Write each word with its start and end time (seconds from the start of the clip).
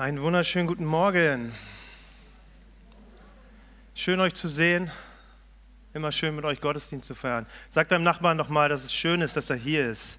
Einen 0.00 0.22
wunderschönen 0.22 0.66
guten 0.66 0.86
Morgen. 0.86 1.52
Schön 3.94 4.18
euch 4.18 4.32
zu 4.32 4.48
sehen. 4.48 4.90
Immer 5.92 6.10
schön 6.10 6.34
mit 6.34 6.46
euch 6.46 6.58
Gottesdienst 6.62 7.06
zu 7.06 7.14
feiern. 7.14 7.44
Sagt 7.68 7.92
deinem 7.92 8.04
Nachbarn 8.04 8.38
noch 8.38 8.48
mal, 8.48 8.70
dass 8.70 8.82
es 8.82 8.94
schön 8.94 9.20
ist, 9.20 9.36
dass 9.36 9.50
er 9.50 9.56
hier 9.56 9.90
ist. 9.90 10.18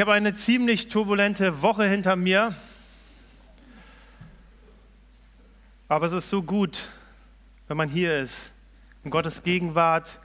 Ich 0.00 0.02
habe 0.02 0.14
eine 0.14 0.32
ziemlich 0.32 0.88
turbulente 0.88 1.60
Woche 1.60 1.84
hinter 1.84 2.16
mir. 2.16 2.54
Aber 5.88 6.06
es 6.06 6.12
ist 6.12 6.30
so 6.30 6.42
gut, 6.42 6.88
wenn 7.68 7.76
man 7.76 7.90
hier 7.90 8.16
ist, 8.16 8.50
in 9.04 9.10
Gottes 9.10 9.42
Gegenwart 9.42 10.18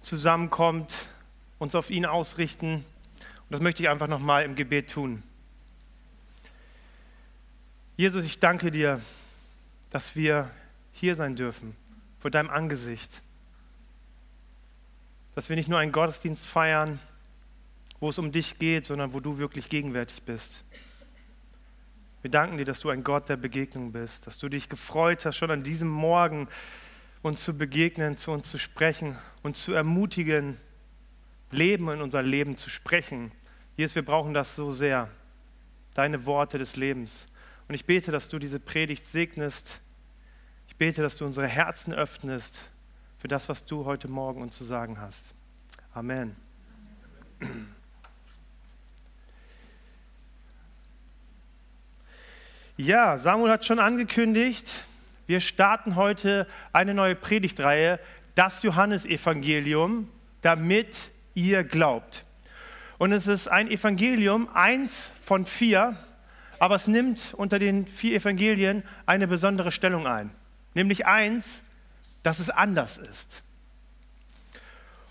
zusammenkommt, 0.00 1.04
uns 1.58 1.74
auf 1.74 1.90
ihn 1.90 2.06
ausrichten. 2.06 2.76
Und 2.76 3.50
das 3.50 3.60
möchte 3.60 3.82
ich 3.82 3.90
einfach 3.90 4.08
nochmal 4.08 4.46
im 4.46 4.54
Gebet 4.54 4.90
tun. 4.90 5.22
Jesus, 7.98 8.24
ich 8.24 8.38
danke 8.38 8.70
dir, 8.70 9.02
dass 9.90 10.16
wir 10.16 10.50
hier 10.94 11.14
sein 11.14 11.36
dürfen, 11.36 11.76
vor 12.20 12.30
deinem 12.30 12.48
Angesicht. 12.48 13.20
Dass 15.34 15.50
wir 15.50 15.56
nicht 15.56 15.68
nur 15.68 15.78
einen 15.78 15.92
Gottesdienst 15.92 16.46
feiern, 16.46 16.98
wo 18.00 18.08
es 18.08 18.18
um 18.18 18.32
dich 18.32 18.58
geht, 18.58 18.86
sondern 18.86 19.12
wo 19.12 19.20
du 19.20 19.38
wirklich 19.38 19.68
gegenwärtig 19.68 20.22
bist. 20.22 20.64
Wir 22.22 22.30
danken 22.30 22.58
dir, 22.58 22.64
dass 22.64 22.80
du 22.80 22.90
ein 22.90 23.04
Gott 23.04 23.28
der 23.28 23.36
Begegnung 23.36 23.92
bist, 23.92 24.26
dass 24.26 24.38
du 24.38 24.48
dich 24.48 24.68
gefreut 24.68 25.24
hast, 25.24 25.36
schon 25.36 25.50
an 25.50 25.62
diesem 25.62 25.88
Morgen 25.88 26.48
uns 27.22 27.44
zu 27.44 27.56
begegnen, 27.56 28.16
zu 28.16 28.30
uns 28.30 28.50
zu 28.50 28.58
sprechen, 28.58 29.16
uns 29.42 29.62
zu 29.62 29.72
ermutigen, 29.72 30.56
Leben 31.50 31.88
in 31.90 32.00
unser 32.00 32.22
Leben 32.22 32.56
zu 32.56 32.70
sprechen. 32.70 33.32
Jesus, 33.76 33.94
wir 33.94 34.04
brauchen 34.04 34.34
das 34.34 34.56
so 34.56 34.70
sehr, 34.70 35.10
deine 35.94 36.24
Worte 36.26 36.58
des 36.58 36.76
Lebens. 36.76 37.26
Und 37.68 37.74
ich 37.74 37.86
bete, 37.86 38.10
dass 38.10 38.28
du 38.28 38.38
diese 38.38 38.60
Predigt 38.60 39.06
segnest. 39.06 39.80
Ich 40.68 40.76
bete, 40.76 41.02
dass 41.02 41.16
du 41.16 41.24
unsere 41.24 41.48
Herzen 41.48 41.92
öffnest 41.92 42.70
für 43.18 43.28
das, 43.28 43.48
was 43.48 43.64
du 43.64 43.84
heute 43.84 44.08
Morgen 44.08 44.42
uns 44.42 44.56
zu 44.56 44.64
sagen 44.64 45.00
hast. 45.00 45.34
Amen. 45.92 46.36
Ja, 52.80 53.18
Samuel 53.18 53.52
hat 53.52 53.66
schon 53.66 53.78
angekündigt, 53.78 54.86
wir 55.26 55.40
starten 55.40 55.96
heute 55.96 56.46
eine 56.72 56.94
neue 56.94 57.14
Predigtreihe, 57.14 58.00
das 58.34 58.62
Johannesevangelium, 58.62 60.08
damit 60.40 61.10
ihr 61.34 61.62
glaubt. 61.62 62.24
Und 62.96 63.12
es 63.12 63.26
ist 63.26 63.48
ein 63.48 63.70
Evangelium, 63.70 64.48
eins 64.54 65.12
von 65.22 65.44
vier, 65.44 65.94
aber 66.58 66.76
es 66.76 66.86
nimmt 66.86 67.34
unter 67.36 67.58
den 67.58 67.86
vier 67.86 68.16
Evangelien 68.16 68.82
eine 69.04 69.28
besondere 69.28 69.72
Stellung 69.72 70.06
ein. 70.06 70.30
Nämlich 70.72 71.04
eins, 71.04 71.62
dass 72.22 72.38
es 72.38 72.48
anders 72.48 72.96
ist. 72.96 73.42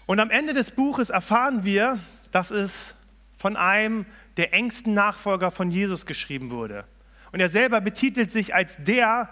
Und 0.07 0.19
am 0.19 0.31
Ende 0.31 0.53
des 0.53 0.71
Buches 0.71 1.11
erfahren 1.11 1.63
wir, 1.63 1.99
dass 2.31 2.49
es 2.49 2.95
von 3.37 3.55
einem 3.55 4.07
der 4.37 4.55
engsten 4.55 4.95
Nachfolger 4.95 5.51
von 5.51 5.69
Jesus 5.69 6.07
geschrieben 6.07 6.49
wurde. 6.49 6.85
Und 7.31 7.39
er 7.39 7.49
selber 7.49 7.81
betitelt 7.81 8.31
sich 8.31 8.55
als 8.55 8.77
der, 8.79 9.29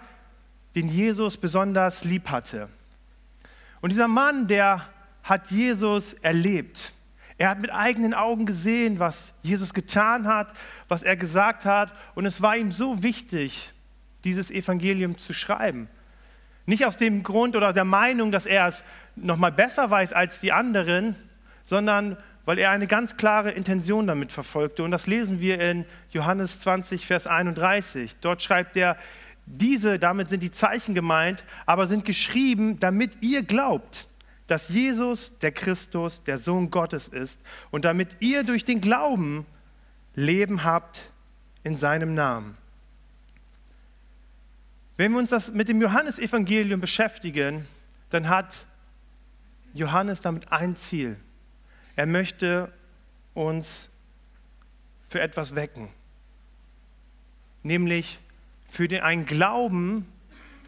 den 0.74 0.88
Jesus 0.88 1.36
besonders 1.36 2.04
lieb 2.04 2.30
hatte. 2.30 2.68
Und 3.80 3.90
dieser 3.90 4.08
Mann, 4.08 4.46
der 4.46 4.88
hat 5.22 5.50
Jesus 5.50 6.14
erlebt. 6.14 6.92
Er 7.36 7.50
hat 7.50 7.60
mit 7.60 7.72
eigenen 7.72 8.14
Augen 8.14 8.46
gesehen, 8.46 8.98
was 8.98 9.32
Jesus 9.42 9.72
getan 9.72 10.26
hat, 10.26 10.52
was 10.88 11.02
er 11.02 11.16
gesagt 11.16 11.64
hat. 11.64 11.92
Und 12.14 12.26
es 12.26 12.42
war 12.42 12.56
ihm 12.56 12.72
so 12.72 13.02
wichtig, 13.02 13.72
dieses 14.24 14.50
Evangelium 14.50 15.18
zu 15.18 15.32
schreiben. 15.32 15.88
Nicht 16.66 16.84
aus 16.84 16.96
dem 16.96 17.22
Grund 17.22 17.56
oder 17.56 17.72
der 17.72 17.84
Meinung, 17.84 18.32
dass 18.32 18.44
er 18.44 18.66
es 18.66 18.84
noch 19.14 19.36
mal 19.36 19.52
besser 19.52 19.90
weiß 19.90 20.12
als 20.12 20.40
die 20.40 20.52
anderen, 20.52 21.14
sondern 21.64 22.16
weil 22.48 22.58
er 22.58 22.70
eine 22.70 22.86
ganz 22.86 23.18
klare 23.18 23.50
Intention 23.50 24.06
damit 24.06 24.32
verfolgte. 24.32 24.82
Und 24.82 24.90
das 24.90 25.06
lesen 25.06 25.38
wir 25.38 25.60
in 25.60 25.84
Johannes 26.12 26.60
20, 26.60 27.04
Vers 27.04 27.26
31. 27.26 28.16
Dort 28.22 28.42
schreibt 28.42 28.74
er, 28.78 28.96
diese, 29.44 29.98
damit 29.98 30.30
sind 30.30 30.42
die 30.42 30.50
Zeichen 30.50 30.94
gemeint, 30.94 31.44
aber 31.66 31.86
sind 31.86 32.06
geschrieben, 32.06 32.80
damit 32.80 33.18
ihr 33.20 33.42
glaubt, 33.42 34.06
dass 34.46 34.70
Jesus 34.70 35.38
der 35.40 35.52
Christus, 35.52 36.22
der 36.22 36.38
Sohn 36.38 36.70
Gottes 36.70 37.08
ist 37.08 37.38
und 37.70 37.84
damit 37.84 38.16
ihr 38.20 38.44
durch 38.44 38.64
den 38.64 38.80
Glauben 38.80 39.44
Leben 40.14 40.64
habt 40.64 41.10
in 41.64 41.76
seinem 41.76 42.14
Namen. 42.14 42.56
Wenn 44.96 45.12
wir 45.12 45.18
uns 45.18 45.28
das 45.28 45.52
mit 45.52 45.68
dem 45.68 45.82
Johannesevangelium 45.82 46.80
beschäftigen, 46.80 47.66
dann 48.08 48.30
hat 48.30 48.66
Johannes 49.74 50.22
damit 50.22 50.50
ein 50.50 50.76
Ziel. 50.76 51.18
Er 51.98 52.06
möchte 52.06 52.72
uns 53.34 53.90
für 55.08 55.20
etwas 55.20 55.56
wecken, 55.56 55.88
nämlich 57.64 58.20
für 58.68 58.86
den, 58.86 59.02
einen 59.02 59.26
Glauben, 59.26 60.06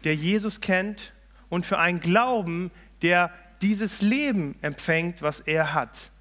der 0.03 0.13
Jesus 0.13 0.59
kennt 0.59 1.13
und 1.47 1.65
für 1.65 1.79
einen 1.79 2.01
Glauben, 2.01 2.69
der 3.01 3.31
dieses 3.61 4.01
Leben 4.01 4.57
empfängt, 4.61 5.21
was 5.21 5.39
er 5.39 5.73
hat. 5.73 6.11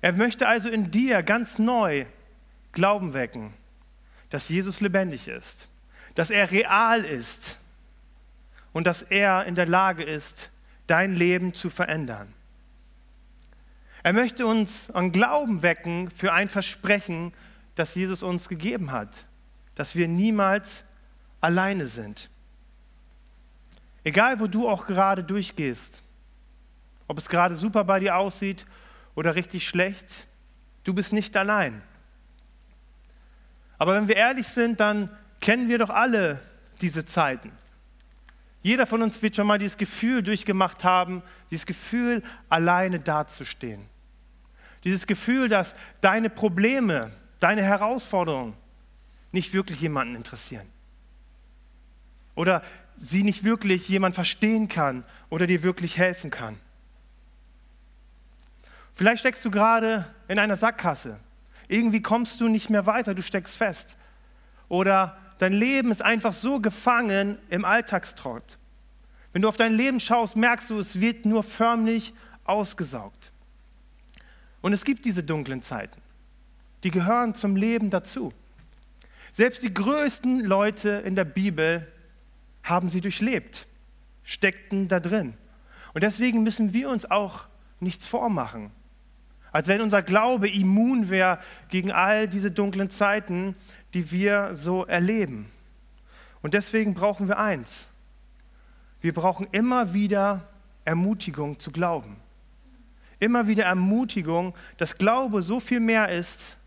Er 0.00 0.14
möchte 0.14 0.48
also 0.48 0.70
in 0.70 0.90
dir 0.90 1.22
ganz 1.22 1.58
neu 1.58 2.06
Glauben 2.72 3.12
wecken, 3.12 3.52
dass 4.30 4.48
Jesus 4.48 4.80
lebendig 4.80 5.28
ist, 5.28 5.68
dass 6.14 6.30
er 6.30 6.50
real 6.50 7.04
ist 7.04 7.58
und 8.72 8.86
dass 8.86 9.02
er 9.02 9.44
in 9.44 9.54
der 9.54 9.66
Lage 9.66 10.02
ist, 10.02 10.50
dein 10.86 11.14
Leben 11.14 11.52
zu 11.52 11.68
verändern. 11.68 12.32
Er 14.02 14.12
möchte 14.12 14.46
uns 14.46 14.90
an 14.90 15.12
Glauben 15.12 15.62
wecken 15.62 16.10
für 16.10 16.32
ein 16.32 16.48
Versprechen, 16.48 17.32
das 17.74 17.94
Jesus 17.94 18.22
uns 18.22 18.48
gegeben 18.48 18.90
hat, 18.90 19.26
dass 19.74 19.94
wir 19.94 20.08
niemals 20.08 20.84
alleine 21.40 21.86
sind. 21.86 22.28
Egal, 24.04 24.40
wo 24.40 24.48
du 24.48 24.68
auch 24.68 24.86
gerade 24.86 25.22
durchgehst, 25.22 26.02
ob 27.06 27.18
es 27.18 27.28
gerade 27.28 27.54
super 27.54 27.84
bei 27.84 28.00
dir 28.00 28.16
aussieht 28.16 28.66
oder 29.14 29.36
richtig 29.36 29.66
schlecht, 29.66 30.26
du 30.82 30.92
bist 30.94 31.12
nicht 31.12 31.36
allein. 31.36 31.82
Aber 33.78 33.94
wenn 33.94 34.08
wir 34.08 34.16
ehrlich 34.16 34.48
sind, 34.48 34.80
dann 34.80 35.10
kennen 35.40 35.68
wir 35.68 35.78
doch 35.78 35.90
alle 35.90 36.40
diese 36.80 37.04
Zeiten. 37.04 37.52
Jeder 38.62 38.86
von 38.86 39.02
uns 39.02 39.20
wird 39.22 39.36
schon 39.36 39.46
mal 39.46 39.58
dieses 39.58 39.76
Gefühl 39.76 40.22
durchgemacht 40.22 40.84
haben, 40.84 41.22
dieses 41.50 41.66
Gefühl, 41.66 42.22
alleine 42.48 43.00
dazustehen. 43.00 43.91
Dieses 44.84 45.06
Gefühl, 45.06 45.48
dass 45.48 45.74
deine 46.00 46.30
Probleme, 46.30 47.10
deine 47.40 47.62
Herausforderungen 47.62 48.54
nicht 49.30 49.52
wirklich 49.52 49.80
jemanden 49.80 50.16
interessieren. 50.16 50.66
Oder 52.34 52.62
sie 52.96 53.22
nicht 53.22 53.44
wirklich 53.44 53.88
jemand 53.88 54.14
verstehen 54.14 54.68
kann 54.68 55.04
oder 55.30 55.46
dir 55.46 55.62
wirklich 55.62 55.98
helfen 55.98 56.30
kann. 56.30 56.58
Vielleicht 58.94 59.20
steckst 59.20 59.44
du 59.44 59.50
gerade 59.50 60.04
in 60.28 60.38
einer 60.38 60.56
Sackgasse. 60.56 61.18
Irgendwie 61.68 62.02
kommst 62.02 62.40
du 62.40 62.48
nicht 62.48 62.70
mehr 62.70 62.86
weiter, 62.86 63.14
du 63.14 63.22
steckst 63.22 63.56
fest. 63.56 63.96
Oder 64.68 65.16
dein 65.38 65.52
Leben 65.52 65.90
ist 65.90 66.02
einfach 66.02 66.32
so 66.32 66.60
gefangen 66.60 67.38
im 67.48 67.64
Alltagstrott. 67.64 68.58
Wenn 69.32 69.42
du 69.42 69.48
auf 69.48 69.56
dein 69.56 69.72
Leben 69.72 69.98
schaust, 69.98 70.36
merkst 70.36 70.70
du, 70.70 70.78
es 70.78 71.00
wird 71.00 71.24
nur 71.24 71.42
förmlich 71.42 72.12
ausgesaugt. 72.44 73.31
Und 74.62 74.72
es 74.72 74.84
gibt 74.84 75.04
diese 75.04 75.22
dunklen 75.22 75.60
Zeiten. 75.60 76.00
Die 76.84 76.90
gehören 76.90 77.34
zum 77.34 77.56
Leben 77.56 77.90
dazu. 77.90 78.32
Selbst 79.32 79.62
die 79.62 79.74
größten 79.74 80.40
Leute 80.40 81.02
in 81.04 81.16
der 81.16 81.24
Bibel 81.24 81.86
haben 82.62 82.88
sie 82.88 83.00
durchlebt, 83.00 83.66
steckten 84.22 84.88
da 84.88 85.00
drin. 85.00 85.34
Und 85.94 86.02
deswegen 86.02 86.42
müssen 86.42 86.72
wir 86.72 86.88
uns 86.88 87.10
auch 87.10 87.46
nichts 87.80 88.06
vormachen. 88.06 88.70
Als 89.50 89.68
wenn 89.68 89.80
unser 89.80 90.02
Glaube 90.02 90.48
immun 90.48 91.10
wäre 91.10 91.38
gegen 91.68 91.92
all 91.92 92.28
diese 92.28 92.50
dunklen 92.50 92.88
Zeiten, 92.88 93.54
die 93.94 94.10
wir 94.10 94.54
so 94.54 94.86
erleben. 94.86 95.46
Und 96.40 96.54
deswegen 96.54 96.94
brauchen 96.94 97.28
wir 97.28 97.38
eins. 97.38 97.88
Wir 99.00 99.12
brauchen 99.12 99.46
immer 99.50 99.92
wieder 99.92 100.48
Ermutigung 100.84 101.58
zu 101.58 101.70
glauben 101.70 102.16
immer 103.22 103.46
wieder 103.46 103.64
Ermutigung, 103.64 104.52
dass 104.78 104.98
Glaube 104.98 105.42
so 105.42 105.60
viel 105.60 105.78
mehr 105.78 106.08
ist 106.08 106.58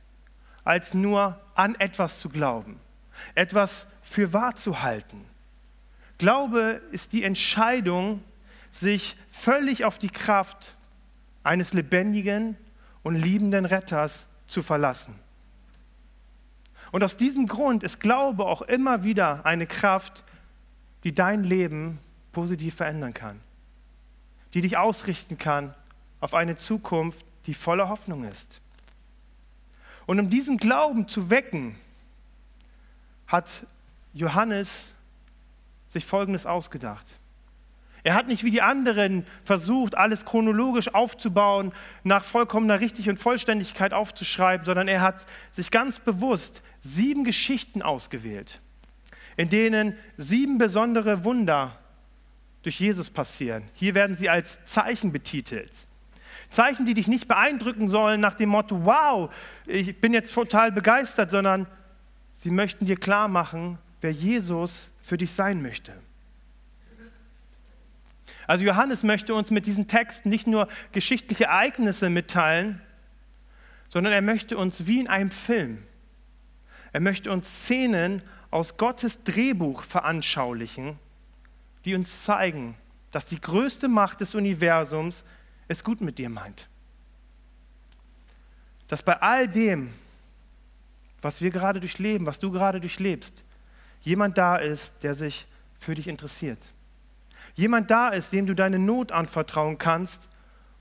als 0.63 0.94
nur 0.94 1.40
an 1.54 1.75
etwas 1.75 2.19
zu 2.19 2.30
glauben, 2.30 2.80
etwas 3.36 3.88
für 4.02 4.31
wahr 4.31 4.56
zu 4.56 4.81
halten. 4.81 5.25
Glaube 6.18 6.81
ist 6.92 7.12
die 7.12 7.24
Entscheidung, 7.24 8.24
sich 8.72 9.18
völlig 9.30 9.84
auf 9.84 10.00
die 10.00 10.10
Kraft 10.10 10.75
eines 11.44 11.74
lebendigen 11.74 12.56
und 13.04 13.16
liebenden 13.16 13.66
Retters 13.66 14.25
zu 14.48 14.62
verlassen. 14.62 15.13
Und 16.92 17.04
aus 17.04 17.18
diesem 17.18 17.48
Grund 17.48 17.84
ist 17.84 18.00
Glaube 18.00 18.46
auch 18.46 18.62
immer 18.62 19.04
wieder 19.04 19.46
eine 19.46 19.68
Kraft, 19.68 20.24
die 21.04 21.13
dein 21.13 21.44
Leben 21.44 22.00
positiv 22.31 22.75
verändern 22.75 23.13
kann, 23.13 23.42
die 24.54 24.62
dich 24.62 24.78
ausrichten 24.78 25.38
kann 25.38 25.75
auf 26.25 26.33
eine 26.33 26.57
Zukunft, 26.57 27.24
die 27.45 27.54
voller 27.54 27.88
Hoffnung 27.88 28.24
ist. 28.24 28.60
Und 30.07 30.19
um 30.19 30.27
diesen 30.27 30.57
Glauben 30.57 31.07
zu 31.07 31.30
wecken, 31.30 31.75
hat 33.27 33.68
Johannes 34.12 34.95
sich 35.88 36.04
Folgendes 36.04 36.48
ausgedacht. 36.48 37.06
Er 38.04 38.16
hat 38.16 38.27
nicht 38.27 38.44
wie 38.44 38.50
die 38.50 38.63
anderen 38.63 39.25
versucht, 39.44 39.95
alles 39.95 40.25
chronologisch 40.25 40.94
aufzubauen, 40.95 41.74
nach 42.04 42.24
vollkommener 42.24 42.80
Richtig 42.80 43.07
und 43.07 43.19
Vollständigkeit 43.19 43.94
aufzuschreiben, 43.94 44.66
sondern 44.66 44.88
er 44.88 45.01
hat 45.01 45.27
sich 45.51 45.69
ganz 45.69 46.00
bewusst 46.00 46.63
sieben 46.81 47.24
Geschichten 47.24 47.83
ausgewählt, 47.83 48.62
in 49.38 49.50
denen 49.50 49.95
sieben 50.18 50.57
besondere 50.57 51.24
Wunder 51.24 51.77
durch 52.63 52.80
Jesus 52.80 53.12
passieren. 53.12 53.63
Hier 53.74 53.94
werden 53.94 54.18
sie 54.18 54.27
als 54.27 54.63
Zeichen 54.63 55.12
betitelt. 55.12 55.72
Zeichen, 56.56 56.86
die 56.86 56.94
dich 56.94 57.07
nicht 57.07 57.28
beeindrucken 57.28 57.90
sollen 57.90 58.22
nach 58.22 58.34
dem 58.34 58.50
Motto, 58.50 58.86
wow, 58.86 59.34
ich 59.68 60.00
bin 60.00 60.13
jetzt 60.13 60.34
total 60.34 60.72
begeistert, 60.72 61.30
sondern 61.30 61.68
sie 62.42 62.50
möchten 62.50 62.86
dir 62.86 62.96
klar 62.96 63.28
machen, 63.28 63.78
wer 64.02 64.12
Jesus 64.12 64.90
für 65.02 65.18
dich 65.18 65.31
sein 65.31 65.62
möchte. 65.62 65.94
Also 68.48 68.63
Johannes 68.63 69.04
möchte 69.04 69.34
uns 69.34 69.52
mit 69.52 69.66
diesem 69.66 69.88
Text 69.88 70.25
nicht 70.25 70.48
nur 70.48 70.68
geschichtliche 70.92 71.46
Ereignisse 71.46 72.10
mitteilen, 72.10 72.81
sondern 73.90 74.13
er 74.13 74.22
möchte 74.22 74.58
uns 74.58 74.88
wie 74.88 75.00
in 75.00 75.08
einem 75.08 75.31
Film, 75.31 75.84
er 76.92 77.01
möchte 77.01 77.31
uns 77.31 77.63
Szenen 77.63 78.22
aus 78.51 78.78
Gottes 78.78 79.24
Drehbuch 79.24 79.84
veranschaulichen, 79.84 80.98
die 81.84 81.96
uns 81.96 82.24
zeigen, 82.24 82.75
dass 83.12 83.25
die 83.25 83.42
größte 83.42 83.88
Macht 83.88 84.22
des 84.22 84.36
Universums 84.36 85.24
es 85.68 85.84
gut 85.84 86.02
mit 86.02 86.18
dir 86.18 86.30
meint. 86.30 86.70
Dass 88.88 89.02
bei 89.02 89.20
all 89.22 89.48
dem, 89.48 89.92
was 91.22 91.42
wir 91.42 91.50
gerade 91.50 91.80
durchleben, 91.80 92.28
was 92.28 92.40
du 92.40 92.52
gerade 92.52 92.80
durchlebst, 92.80 93.44
jemand 94.02 94.38
da 94.38 94.58
ist, 94.58 94.94
der 95.02 95.16
sich 95.16 95.48
für 95.80 95.96
dich 95.96 96.08
interessiert. 96.08 96.60
Jemand 97.56 97.90
da 97.90 98.10
ist, 98.10 98.32
dem 98.32 98.46
du 98.46 98.54
deine 98.54 98.80
Not 98.80 99.12
anvertrauen 99.12 99.78
kannst 99.78 100.28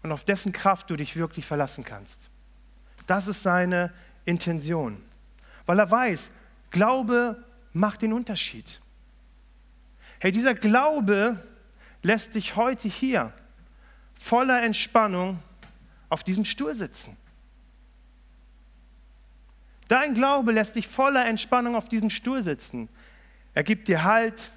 und 0.03 0.13
auf 0.13 0.25
dessen 0.25 0.53
Kraft 0.53 0.91
du 0.91 0.97
dich 0.97 1.17
wirklich 1.17 1.47
verlassen 1.47 1.85
kannst. 1.85 2.21
Das 3.07 3.27
ist 3.27 3.43
seine 3.43 3.93
Intention, 4.25 5.03
weil 5.67 5.79
er 5.79 5.91
weiß, 5.91 6.31
Glaube 6.71 7.43
macht 7.73 8.03
den 8.03 8.13
Unterschied. 8.13 8.81
Hey, 10.19 10.33
dieser 10.33 10.55
Glaube 10.55 11.39
lässt 12.03 12.35
dich 12.35 12.57
heute 12.57 12.89
hier 12.89 13.33
voller 14.25 14.63
Entspannung 14.63 15.39
auf 16.09 16.25
diesem 16.25 16.47
Stuhl 16.47 16.75
sitzen. 16.75 17.15
Dein 19.87 20.15
Glaube 20.15 20.53
lässt 20.53 20.77
dich 20.77 20.89
voller 20.89 21.27
Entspannung 21.27 21.77
auf 21.77 21.91
diesem 21.91 22.09
Stuhl 22.09 22.43
sitzen. 22.43 22.89
Er 23.53 23.65
gibt 23.65 23.87
dir 23.87 24.03
Halt, 24.03 24.51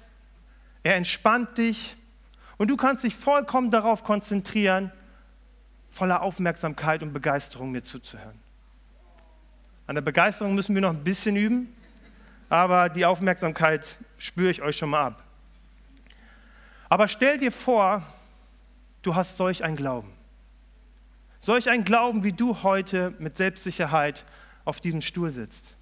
er 0.82 0.96
entspannt 0.96 1.58
dich 1.58 1.96
und 2.56 2.68
du 2.68 2.78
kannst 2.78 3.04
dich 3.04 3.14
vollkommen 3.14 3.70
darauf 3.70 4.04
konzentrieren, 4.04 4.90
voller 5.90 6.22
Aufmerksamkeit 6.22 7.02
und 7.02 7.12
Begeisterung 7.12 7.70
mir 7.70 7.82
zuzuhören. 7.82 8.40
An 9.86 9.96
der 9.96 10.02
Begeisterung 10.02 10.54
müssen 10.54 10.74
wir 10.74 10.80
noch 10.80 10.94
ein 10.94 11.04
bisschen 11.04 11.36
üben, 11.36 11.74
aber 12.48 12.88
die 12.88 13.04
Aufmerksamkeit 13.04 13.96
spüre 14.16 14.50
ich 14.50 14.62
euch 14.62 14.78
schon 14.78 14.88
mal 14.88 15.08
ab. 15.08 15.24
Aber 16.88 17.06
stell 17.06 17.36
dir 17.36 17.52
vor, 17.52 18.02
du 19.02 19.14
hast 19.14 19.36
solch 19.36 19.64
ein 19.64 19.76
Glauben. 19.76 20.12
Solch 21.40 21.70
ein 21.70 21.84
Glauben, 21.84 22.24
wie 22.24 22.32
du 22.32 22.62
heute 22.62 23.14
mit 23.18 23.36
Selbstsicherheit 23.36 24.24
auf 24.64 24.80
diesem 24.80 25.00
Stuhl 25.00 25.30
sitzt. 25.30 25.76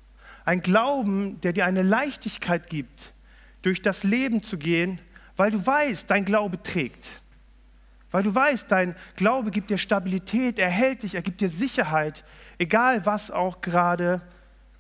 Ein 0.44 0.60
Glauben, 0.60 1.40
der 1.40 1.52
dir 1.52 1.66
eine 1.66 1.82
Leichtigkeit 1.82 2.68
gibt, 2.68 3.14
durch 3.62 3.82
das 3.82 4.04
Leben 4.04 4.42
zu 4.42 4.58
gehen, 4.58 5.00
weil 5.36 5.50
du 5.50 5.64
weißt, 5.64 6.10
dein 6.10 6.24
Glaube 6.24 6.62
trägt. 6.62 7.22
Weil 8.10 8.22
du 8.22 8.34
weißt, 8.34 8.70
dein 8.70 8.94
Glaube 9.16 9.50
gibt 9.50 9.70
dir 9.70 9.78
Stabilität, 9.78 10.58
er 10.58 10.70
hält 10.70 11.02
dich, 11.02 11.14
er 11.14 11.22
gibt 11.22 11.40
dir 11.40 11.48
Sicherheit, 11.48 12.24
egal 12.58 13.04
was 13.04 13.30
auch 13.30 13.60
gerade 13.60 14.20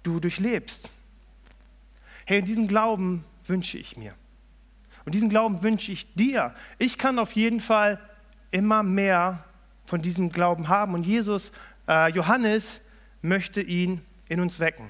du 0.02 0.20
durchlebst. 0.20 0.88
Hey, 2.26 2.42
diesen 2.42 2.68
Glauben 2.68 3.24
wünsche 3.44 3.78
ich 3.78 3.96
mir. 3.96 4.14
Und 5.04 5.14
diesen 5.14 5.28
Glauben 5.28 5.62
wünsche 5.62 5.92
ich 5.92 6.12
dir. 6.14 6.54
Ich 6.78 6.98
kann 6.98 7.18
auf 7.18 7.32
jeden 7.32 7.60
Fall 7.60 8.00
immer 8.50 8.82
mehr 8.82 9.44
von 9.84 10.02
diesem 10.02 10.30
Glauben 10.30 10.68
haben. 10.68 10.94
Und 10.94 11.06
Jesus, 11.06 11.52
äh, 11.88 12.10
Johannes, 12.12 12.80
möchte 13.22 13.60
ihn 13.60 14.00
in 14.28 14.40
uns 14.40 14.60
wecken. 14.60 14.88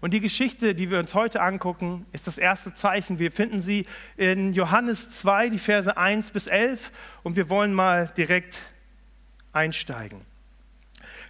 Und 0.00 0.14
die 0.14 0.20
Geschichte, 0.20 0.74
die 0.74 0.90
wir 0.90 1.00
uns 1.00 1.14
heute 1.14 1.40
angucken, 1.40 2.06
ist 2.12 2.26
das 2.26 2.38
erste 2.38 2.72
Zeichen. 2.72 3.18
Wir 3.18 3.32
finden 3.32 3.62
sie 3.62 3.84
in 4.16 4.52
Johannes 4.52 5.10
2, 5.10 5.48
die 5.48 5.58
Verse 5.58 5.96
1 5.96 6.30
bis 6.30 6.46
11. 6.46 6.92
Und 7.24 7.36
wir 7.36 7.50
wollen 7.50 7.74
mal 7.74 8.12
direkt 8.16 8.58
einsteigen. 9.52 10.20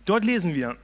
Dort 0.04 0.24
lesen 0.24 0.54
wir, 0.54 0.76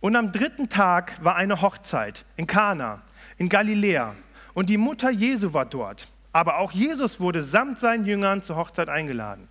und 0.00 0.16
am 0.16 0.32
dritten 0.32 0.68
Tag 0.68 1.22
war 1.22 1.36
eine 1.36 1.60
Hochzeit 1.60 2.24
in 2.36 2.46
Kana, 2.46 3.02
in 3.36 3.48
Galiläa. 3.48 4.14
Und 4.54 4.70
die 4.70 4.76
Mutter 4.76 5.10
Jesu 5.10 5.52
war 5.52 5.66
dort. 5.66 6.08
Aber 6.38 6.58
auch 6.58 6.70
Jesus 6.70 7.18
wurde 7.18 7.42
samt 7.42 7.80
seinen 7.80 8.06
Jüngern 8.06 8.44
zur 8.44 8.54
Hochzeit 8.54 8.88
eingeladen. 8.88 9.48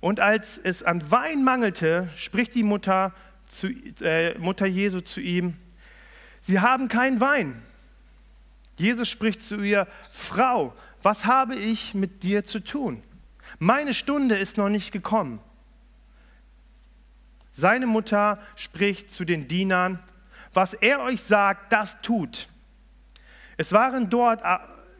Und 0.00 0.20
als 0.20 0.56
es 0.56 0.82
an 0.82 1.10
Wein 1.10 1.44
mangelte, 1.44 2.08
spricht 2.16 2.54
die 2.54 2.62
Mutter, 2.62 3.12
zu, 3.46 3.66
äh, 4.00 4.32
Mutter 4.38 4.64
Jesu 4.64 5.02
zu 5.02 5.20
ihm, 5.20 5.54
sie 6.40 6.60
haben 6.60 6.88
keinen 6.88 7.20
Wein. 7.20 7.60
Jesus 8.78 9.10
spricht 9.10 9.42
zu 9.42 9.60
ihr, 9.60 9.86
Frau, 10.12 10.74
was 11.02 11.26
habe 11.26 11.56
ich 11.56 11.92
mit 11.92 12.22
dir 12.22 12.46
zu 12.46 12.60
tun? 12.60 13.02
Meine 13.58 13.92
Stunde 13.92 14.38
ist 14.38 14.56
noch 14.56 14.70
nicht 14.70 14.92
gekommen. 14.92 15.40
Seine 17.52 17.84
Mutter 17.84 18.38
spricht 18.56 19.12
zu 19.12 19.26
den 19.26 19.46
Dienern, 19.46 19.98
was 20.54 20.72
er 20.72 21.02
euch 21.02 21.20
sagt, 21.20 21.70
das 21.70 22.00
tut. 22.00 22.48
Es 23.58 23.72
waren 23.72 24.08
dort 24.08 24.42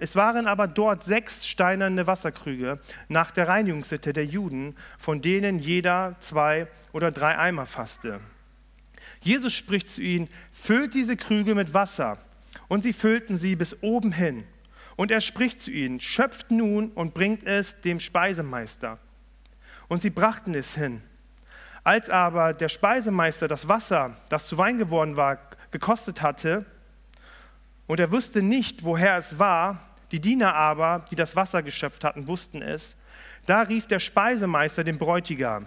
es 0.04 0.16
waren 0.16 0.46
aber 0.46 0.68
dort 0.68 1.02
sechs 1.02 1.46
steinerne 1.46 2.06
Wasserkrüge 2.06 2.78
nach 3.08 3.30
der 3.30 3.49
Reinigungssitte 3.49 4.12
der 4.12 4.26
Juden, 4.26 4.76
von 4.99 5.23
denen 5.23 5.58
jeder 5.58 6.16
zwei 6.20 6.66
oder 6.92 7.11
drei 7.11 7.38
Eimer 7.38 7.64
fasste. 7.64 8.20
Jesus 9.23 9.54
spricht 9.54 9.88
zu 9.88 10.02
ihnen, 10.02 10.28
füllt 10.52 10.92
diese 10.92 11.16
Krüge 11.16 11.54
mit 11.54 11.73
Wasser. 11.73 12.18
Und 12.68 12.82
sie 12.82 12.92
füllten 12.92 13.38
sie 13.38 13.56
bis 13.56 13.82
oben 13.82 14.12
hin. 14.12 14.44
Und 14.96 15.11
er 15.11 15.23
spricht 15.23 15.62
zu 15.62 15.70
ihnen, 15.70 16.00
schöpft 16.00 16.50
nun 16.50 16.90
und 16.90 17.14
bringt 17.14 17.42
es 17.42 17.80
dem 17.80 17.99
Speisemeister. 17.99 18.99
Und 19.88 20.02
sie 20.02 20.11
brachten 20.11 20.54
es 20.54 20.75
hin. 20.75 21.00
Als 21.82 22.11
aber 22.11 22.52
der 22.52 22.68
Speisemeister 22.68 23.49
das 23.49 23.68
Wasser, 23.68 24.14
das 24.28 24.49
zu 24.49 24.58
Wein 24.58 24.76
geworden 24.76 25.16
war, 25.16 25.38
gekostet 25.70 26.20
hatte, 26.20 26.66
und 27.87 28.00
er 28.00 28.11
wusste 28.11 28.42
nicht, 28.42 28.84
woher 28.84 29.16
es 29.16 29.38
war. 29.38 29.78
Die 30.14 30.21
Diener 30.21 30.54
aber, 30.54 31.04
die 31.11 31.16
das 31.16 31.35
Wasser 31.35 31.64
geschöpft 31.64 32.04
hatten, 32.04 32.28
wussten 32.28 32.62
es. 32.62 32.94
Da 33.47 33.62
rief 33.62 33.88
der 33.88 33.99
Speisemeister 33.99 34.85
den 34.85 34.97
Bräutigam 34.97 35.66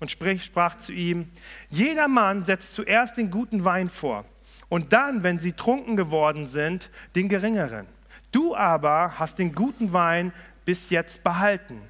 und 0.00 0.10
sprach 0.10 0.76
zu 0.76 0.92
ihm, 0.92 1.30
jeder 1.70 2.06
Mann 2.06 2.44
setzt 2.44 2.74
zuerst 2.74 3.16
den 3.16 3.30
guten 3.30 3.64
Wein 3.64 3.88
vor 3.88 4.26
und 4.68 4.92
dann, 4.92 5.22
wenn 5.22 5.38
sie 5.38 5.54
trunken 5.54 5.96
geworden 5.96 6.44
sind, 6.44 6.90
den 7.16 7.30
geringeren. 7.30 7.86
Du 8.32 8.54
aber 8.54 9.18
hast 9.18 9.38
den 9.38 9.54
guten 9.54 9.94
Wein 9.94 10.34
bis 10.66 10.90
jetzt 10.90 11.24
behalten. 11.24 11.80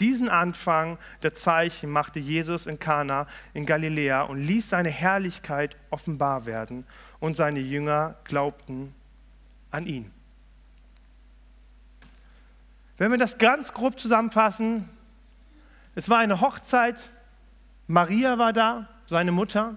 Diesen 0.00 0.30
Anfang 0.30 0.96
der 1.22 1.34
Zeichen 1.34 1.90
machte 1.90 2.20
Jesus 2.20 2.66
in 2.66 2.78
Kana 2.78 3.26
in 3.52 3.66
Galiläa 3.66 4.22
und 4.22 4.38
ließ 4.38 4.70
seine 4.70 4.88
Herrlichkeit 4.88 5.76
offenbar 5.90 6.46
werden 6.46 6.86
und 7.20 7.36
seine 7.36 7.60
Jünger 7.60 8.16
glaubten 8.24 8.94
an 9.70 9.86
ihn. 9.86 10.10
Wenn 12.98 13.12
wir 13.12 13.18
das 13.18 13.38
ganz 13.38 13.72
grob 13.72 13.98
zusammenfassen, 13.98 14.88
es 15.94 16.08
war 16.08 16.18
eine 16.18 16.40
Hochzeit, 16.40 17.08
Maria 17.86 18.38
war 18.38 18.52
da, 18.52 18.88
seine 19.06 19.30
Mutter. 19.30 19.76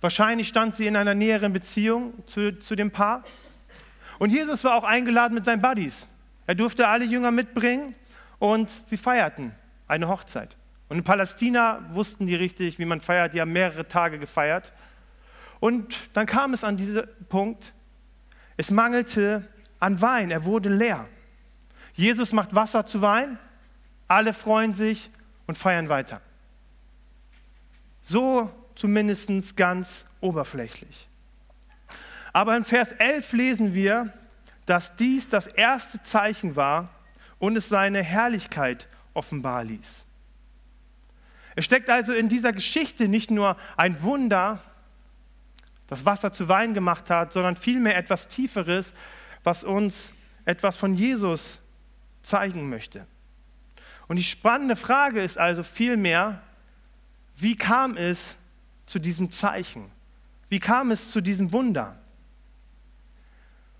Wahrscheinlich 0.00 0.48
stand 0.48 0.74
sie 0.74 0.88
in 0.88 0.96
einer 0.96 1.14
näheren 1.14 1.52
Beziehung 1.52 2.14
zu, 2.26 2.58
zu 2.58 2.74
dem 2.74 2.90
Paar. 2.90 3.22
Und 4.18 4.30
Jesus 4.30 4.64
war 4.64 4.74
auch 4.74 4.82
eingeladen 4.82 5.34
mit 5.34 5.44
seinen 5.44 5.62
Buddies. 5.62 6.08
Er 6.48 6.56
durfte 6.56 6.88
alle 6.88 7.04
Jünger 7.04 7.30
mitbringen 7.30 7.94
und 8.40 8.70
sie 8.70 8.96
feierten 8.96 9.54
eine 9.86 10.08
Hochzeit. 10.08 10.56
Und 10.88 10.98
in 10.98 11.04
Palästina 11.04 11.80
wussten 11.90 12.26
die 12.26 12.34
richtig, 12.34 12.80
wie 12.80 12.86
man 12.86 13.00
feiert. 13.00 13.34
Die 13.34 13.40
haben 13.40 13.52
mehrere 13.52 13.86
Tage 13.86 14.18
gefeiert. 14.18 14.72
Und 15.60 15.96
dann 16.14 16.26
kam 16.26 16.54
es 16.54 16.64
an 16.64 16.76
diesen 16.76 17.04
Punkt, 17.28 17.72
es 18.56 18.72
mangelte 18.72 19.46
an 19.78 20.00
Wein, 20.00 20.32
er 20.32 20.44
wurde 20.44 20.70
leer. 20.70 21.06
Jesus 21.96 22.32
macht 22.32 22.54
Wasser 22.54 22.86
zu 22.86 23.00
Wein, 23.00 23.38
alle 24.06 24.32
freuen 24.32 24.74
sich 24.74 25.10
und 25.46 25.56
feiern 25.56 25.88
weiter. 25.88 26.20
So 28.02 28.52
zumindest 28.74 29.56
ganz 29.56 30.04
oberflächlich. 30.20 31.08
Aber 32.32 32.56
in 32.56 32.64
Vers 32.64 32.92
11 32.92 33.32
lesen 33.32 33.74
wir, 33.74 34.12
dass 34.66 34.94
dies 34.96 35.28
das 35.28 35.46
erste 35.46 36.02
Zeichen 36.02 36.54
war 36.54 36.90
und 37.38 37.56
es 37.56 37.68
seine 37.68 38.02
Herrlichkeit 38.02 38.88
offenbar 39.14 39.64
ließ. 39.64 40.04
Es 41.54 41.64
steckt 41.64 41.88
also 41.88 42.12
in 42.12 42.28
dieser 42.28 42.52
Geschichte 42.52 43.08
nicht 43.08 43.30
nur 43.30 43.56
ein 43.78 44.02
Wunder, 44.02 44.60
das 45.86 46.04
Wasser 46.04 46.32
zu 46.32 46.48
Wein 46.48 46.74
gemacht 46.74 47.08
hat, 47.08 47.32
sondern 47.32 47.56
vielmehr 47.56 47.96
etwas 47.96 48.28
Tieferes, 48.28 48.92
was 49.42 49.64
uns 49.64 50.12
etwas 50.44 50.76
von 50.76 50.94
Jesus 50.94 51.62
zeigen 52.26 52.68
möchte. 52.68 53.06
Und 54.08 54.16
die 54.16 54.24
spannende 54.24 54.76
Frage 54.76 55.22
ist 55.22 55.38
also 55.38 55.62
vielmehr, 55.62 56.42
wie 57.36 57.56
kam 57.56 57.96
es 57.96 58.36
zu 58.84 58.98
diesem 58.98 59.30
Zeichen? 59.30 59.90
Wie 60.48 60.58
kam 60.58 60.90
es 60.90 61.10
zu 61.10 61.20
diesem 61.20 61.52
Wunder? 61.52 61.98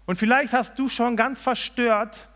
Und 0.05 0.17
vielleicht 0.17 0.53
hast 0.53 0.79
du 0.79 0.88
schon 0.88 1.17
ganz 1.17 1.43
verstört 1.43 2.29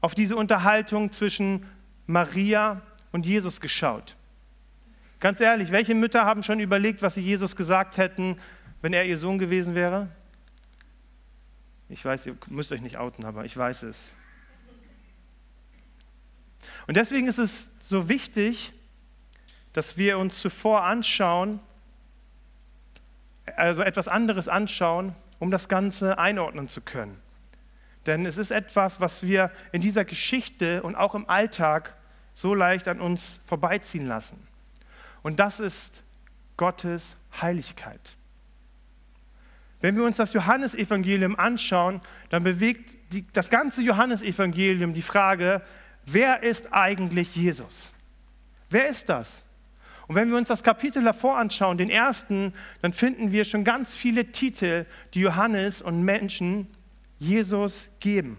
auf 0.00 0.14
diese 0.14 0.36
Unterhaltung 0.36 1.10
zwischen 1.10 1.66
Maria 2.06 2.82
und 3.10 3.26
Jesus 3.26 3.60
geschaut. 3.60 4.16
Ganz 5.18 5.40
ehrlich, 5.40 5.72
welche 5.72 5.94
Mütter 5.94 6.24
haben 6.24 6.42
schon 6.42 6.60
überlegt, 6.60 7.02
was 7.02 7.14
sie 7.14 7.22
Jesus 7.22 7.56
gesagt 7.56 7.96
hätten, 7.96 8.38
wenn 8.82 8.92
er 8.92 9.04
ihr 9.06 9.18
Sohn 9.18 9.38
gewesen 9.38 9.74
wäre? 9.74 10.08
Ich 11.88 12.04
weiß, 12.04 12.26
ihr 12.26 12.36
müsst 12.48 12.70
euch 12.72 12.82
nicht 12.82 12.98
outen, 12.98 13.24
aber 13.24 13.44
ich 13.44 13.56
weiß 13.56 13.84
es. 13.84 14.14
Und 16.86 16.96
deswegen 16.96 17.26
ist 17.26 17.38
es 17.38 17.70
so 17.80 18.08
wichtig, 18.08 18.72
dass 19.72 19.96
wir 19.96 20.18
uns 20.18 20.40
zuvor 20.40 20.84
anschauen, 20.84 21.60
also 23.56 23.82
etwas 23.82 24.08
anderes 24.08 24.48
anschauen, 24.48 25.14
um 25.38 25.50
das 25.50 25.68
Ganze 25.68 26.18
einordnen 26.18 26.68
zu 26.68 26.80
können. 26.80 27.20
Denn 28.06 28.26
es 28.26 28.38
ist 28.38 28.50
etwas, 28.50 29.00
was 29.00 29.22
wir 29.22 29.50
in 29.72 29.80
dieser 29.80 30.04
Geschichte 30.04 30.82
und 30.82 30.94
auch 30.94 31.14
im 31.14 31.28
Alltag 31.28 31.94
so 32.34 32.54
leicht 32.54 32.88
an 32.88 33.00
uns 33.00 33.40
vorbeiziehen 33.46 34.06
lassen. 34.06 34.46
Und 35.22 35.40
das 35.40 35.60
ist 35.60 36.04
Gottes 36.56 37.16
Heiligkeit. 37.40 38.16
Wenn 39.80 39.96
wir 39.96 40.04
uns 40.04 40.16
das 40.16 40.32
Johannesevangelium 40.32 41.38
anschauen, 41.38 42.00
dann 42.30 42.42
bewegt 42.42 42.90
die, 43.12 43.26
das 43.32 43.50
ganze 43.50 43.82
Johannesevangelium 43.82 44.94
die 44.94 45.02
Frage, 45.02 45.62
wer 46.06 46.42
ist 46.42 46.72
eigentlich 46.72 47.34
Jesus? 47.36 47.92
Wer 48.70 48.88
ist 48.88 49.08
das? 49.08 49.44
Und 50.06 50.16
wenn 50.16 50.30
wir 50.30 50.36
uns 50.36 50.48
das 50.48 50.62
Kapitel 50.62 51.02
davor 51.02 51.38
anschauen, 51.38 51.78
den 51.78 51.88
ersten, 51.88 52.52
dann 52.82 52.92
finden 52.92 53.32
wir 53.32 53.44
schon 53.44 53.64
ganz 53.64 53.96
viele 53.96 54.32
Titel, 54.32 54.84
die 55.14 55.20
Johannes 55.20 55.80
und 55.80 56.02
Menschen 56.02 56.68
Jesus 57.18 57.88
geben. 58.00 58.36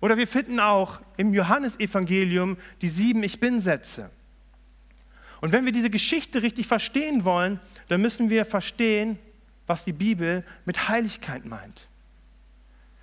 Oder 0.00 0.16
wir 0.16 0.28
finden 0.28 0.60
auch 0.60 1.00
im 1.16 1.34
Johannesevangelium 1.34 2.56
die 2.82 2.88
sieben 2.88 3.22
Ich 3.22 3.40
bin-Sätze. 3.40 4.10
Und 5.40 5.52
wenn 5.52 5.64
wir 5.64 5.72
diese 5.72 5.90
Geschichte 5.90 6.42
richtig 6.42 6.66
verstehen 6.66 7.24
wollen, 7.24 7.60
dann 7.88 8.00
müssen 8.00 8.30
wir 8.30 8.44
verstehen, 8.44 9.18
was 9.66 9.84
die 9.84 9.92
Bibel 9.92 10.44
mit 10.64 10.88
Heiligkeit 10.88 11.44
meint. 11.44 11.88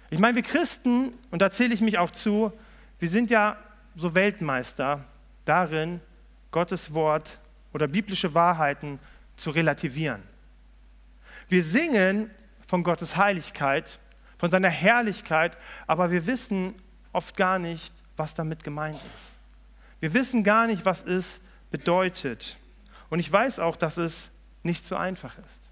Ich 0.10 0.20
meine, 0.20 0.36
wir 0.36 0.44
Christen, 0.44 1.14
und 1.32 1.42
da 1.42 1.52
zähle 1.52 1.74
ich 1.74 1.82
mich 1.82 1.98
auch 1.98 2.12
zu, 2.12 2.54
wir 3.00 3.10
sind 3.10 3.30
ja 3.30 3.58
so 3.96 4.14
Weltmeister 4.14 5.04
darin, 5.46 6.02
Gottes 6.52 6.94
Wort 6.94 7.40
oder 7.74 7.88
biblische 7.88 8.34
Wahrheiten 8.34 9.00
zu 9.36 9.52
relativieren. 9.52 10.24
Wir 11.48 11.64
singen 11.64 12.32
von 12.68 12.84
Gottes 12.84 13.16
Heiligkeit, 13.16 14.00
von 14.38 14.50
seiner 14.50 14.70
Herrlichkeit, 14.70 15.58
aber 15.86 16.12
wir 16.12 16.26
wissen 16.26 16.76
oft 17.14 17.36
gar 17.38 17.60
nicht, 17.60 17.94
was 18.16 18.34
damit 18.34 18.64
gemeint 18.64 18.98
ist. 18.98 19.34
Wir 20.00 20.14
wissen 20.14 20.44
gar 20.44 20.68
nicht, 20.68 20.86
was 20.86 21.04
es 21.04 21.40
bedeutet. 21.72 22.58
Und 23.10 23.20
ich 23.20 23.32
weiß 23.32 23.60
auch, 23.60 23.76
dass 23.76 23.98
es 23.98 24.32
nicht 24.64 24.86
so 24.86 24.96
einfach 24.96 25.38
ist. 25.40 25.70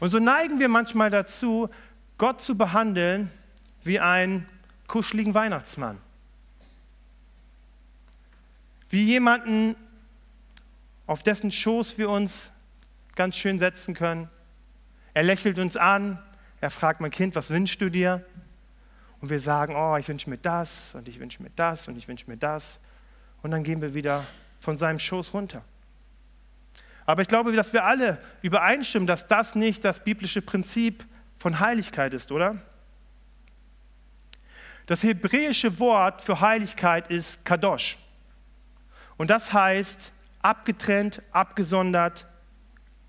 Und 0.00 0.10
so 0.10 0.18
neigen 0.18 0.60
wir 0.60 0.68
manchmal 0.68 1.10
dazu, 1.10 1.68
Gott 2.16 2.40
zu 2.40 2.56
behandeln 2.56 3.30
wie 3.82 4.00
einen 4.00 4.48
kuscheligen 4.86 5.34
Weihnachtsmann. 5.34 5.98
Wie 8.90 9.04
jemanden, 9.04 9.76
auf 11.06 11.22
dessen 11.22 11.50
Schoß 11.50 11.98
wir 11.98 12.08
uns 12.08 12.50
ganz 13.14 13.36
schön 13.36 13.58
setzen 13.58 13.94
können. 13.94 14.28
Er 15.12 15.22
lächelt 15.22 15.58
uns 15.58 15.76
an, 15.76 16.18
er 16.60 16.70
fragt 16.70 17.00
mein 17.00 17.10
Kind, 17.10 17.36
was 17.36 17.50
wünschst 17.50 17.80
du 17.80 17.90
dir? 17.90 18.24
Und 19.20 19.30
wir 19.30 19.40
sagen, 19.40 19.74
oh, 19.76 19.96
ich 19.96 20.08
wünsche 20.08 20.28
mir 20.28 20.38
das 20.38 20.94
und 20.94 21.08
ich 21.08 21.20
wünsche 21.20 21.42
mir 21.42 21.50
das 21.54 21.88
und 21.88 21.96
ich 21.96 22.08
wünsche 22.08 22.28
mir 22.28 22.36
das. 22.36 22.80
Und 23.42 23.50
dann 23.50 23.62
gehen 23.62 23.80
wir 23.80 23.94
wieder 23.94 24.24
von 24.60 24.78
seinem 24.78 24.98
Schoß 24.98 25.34
runter. 25.34 25.62
Aber 27.06 27.22
ich 27.22 27.28
glaube, 27.28 27.52
dass 27.52 27.72
wir 27.72 27.84
alle 27.84 28.18
übereinstimmen, 28.42 29.06
dass 29.06 29.26
das 29.26 29.54
nicht 29.54 29.84
das 29.84 30.02
biblische 30.02 30.40
Prinzip 30.40 31.04
von 31.38 31.60
Heiligkeit 31.60 32.14
ist, 32.14 32.32
oder? 32.32 32.56
Das 34.86 35.02
hebräische 35.02 35.78
Wort 35.78 36.22
für 36.22 36.40
Heiligkeit 36.40 37.10
ist 37.10 37.44
Kadosh. 37.44 37.98
Und 39.16 39.30
das 39.30 39.52
heißt 39.52 40.12
abgetrennt, 40.42 41.22
abgesondert, 41.32 42.26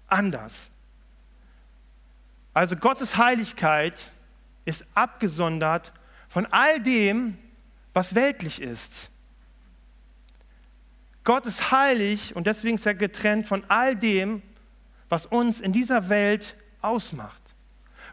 anders. 0.08 0.70
Also 2.54 2.76
Gottes 2.76 3.18
Heiligkeit 3.18 4.00
ist 4.64 4.86
abgesondert 4.94 5.92
von 6.30 6.46
all 6.48 6.80
dem, 6.80 7.38
was 7.94 8.16
weltlich 8.16 8.62
ist. 8.62 9.12
Gott 11.24 11.46
ist 11.46 11.72
heilig 11.72 12.36
und 12.36 12.48
deswegen 12.48 12.76
ist 12.76 12.86
er 12.86 12.94
getrennt 12.94 13.48
von 13.48 13.64
all 13.68 13.96
dem, 13.96 14.42
was 15.10 15.26
uns 15.26 15.60
in 15.60 15.74
dieser 15.74 16.08
Welt 16.10 16.56
ausmacht. 16.82 17.42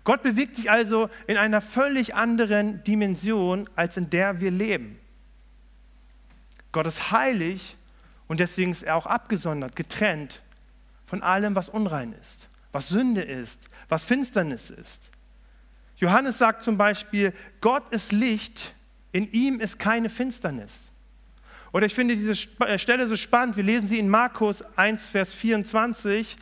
Gott 0.04 0.22
bewegt 0.22 0.56
sich 0.56 0.70
also 0.70 1.08
in 1.26 1.37
einer 1.37 1.61
völlig 1.61 2.14
anderen 2.14 2.82
Dimension, 2.84 3.68
als 3.76 3.96
in 3.96 4.11
der 4.11 4.40
wir 4.40 4.50
leben. 4.50 4.99
Gott 6.72 6.87
ist 6.87 7.12
heilig 7.12 7.76
und 8.32 8.40
deswegen 8.40 8.72
ist 8.72 8.82
er 8.82 8.96
auch 8.96 9.04
abgesondert, 9.04 9.76
getrennt 9.76 10.40
von 11.04 11.22
allem, 11.22 11.54
was 11.54 11.68
unrein 11.68 12.14
ist, 12.18 12.48
was 12.72 12.88
Sünde 12.88 13.20
ist, 13.20 13.60
was 13.90 14.04
Finsternis 14.04 14.70
ist. 14.70 15.10
Johannes 15.98 16.38
sagt 16.38 16.62
zum 16.62 16.78
Beispiel, 16.78 17.34
Gott 17.60 17.92
ist 17.92 18.10
Licht, 18.10 18.72
in 19.12 19.30
ihm 19.32 19.60
ist 19.60 19.78
keine 19.78 20.08
Finsternis. 20.08 20.72
Oder 21.74 21.84
ich 21.84 21.94
finde 21.94 22.16
diese 22.16 22.32
äh, 22.60 22.78
Stelle 22.78 23.06
so 23.06 23.16
spannend, 23.16 23.58
wir 23.58 23.64
lesen 23.64 23.86
sie 23.86 23.98
in 23.98 24.08
Markus 24.08 24.64
1, 24.76 25.10
Vers 25.10 25.34
24, 25.34 26.34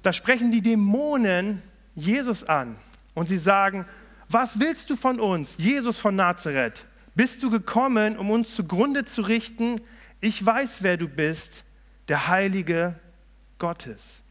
da 0.00 0.14
sprechen 0.14 0.50
die 0.50 0.62
Dämonen 0.62 1.60
Jesus 1.94 2.42
an 2.42 2.76
und 3.12 3.28
sie 3.28 3.36
sagen, 3.36 3.84
was 4.30 4.58
willst 4.58 4.88
du 4.88 4.96
von 4.96 5.20
uns, 5.20 5.58
Jesus 5.58 5.98
von 5.98 6.16
Nazareth? 6.16 6.86
Bist 7.14 7.42
du 7.42 7.50
gekommen, 7.50 8.16
um 8.16 8.30
uns 8.30 8.54
zugrunde 8.54 9.04
zu 9.04 9.20
richten? 9.20 9.78
Ich 10.20 10.44
weiß, 10.44 10.82
wer 10.82 10.96
du 10.96 11.08
bist, 11.08 11.64
der 12.08 12.28
Heilige 12.28 12.98
Gottes. 13.58 14.22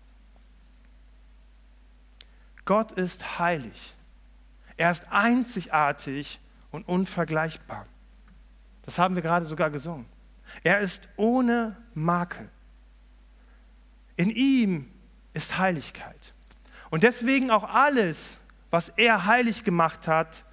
Gott 2.66 2.92
ist 2.92 3.40
heilig. 3.40 3.96
Er 4.78 4.92
ist 4.92 5.08
einzigartig 5.10 6.40
und 6.72 6.88
unvergleichbar. 6.88 7.86
Das 8.84 9.00
haben 9.00 9.16
wir 9.16 9.22
gerade 9.22 9.46
sogar 9.46 9.70
gesungen. 9.70 10.06
Er 10.64 10.80
ist 10.80 11.08
ohne 11.16 11.78
Makel. 11.94 12.50
In 14.16 14.30
ihm 14.30 14.92
ist 15.34 15.58
Heiligkeit. 15.58 16.34
Und 16.90 17.04
deswegen 17.04 17.52
auch 17.52 17.64
alles, 17.64 18.38
was 18.70 18.90
er 18.90 19.26
heilig 19.26 19.64
gemacht 19.64 20.08
hat, 20.08 20.44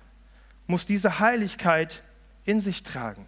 muss 0.66 0.87
diese 0.87 1.19
Heiligkeit 1.19 2.02
in 2.45 2.61
sich 2.61 2.83
tragen. 2.83 3.26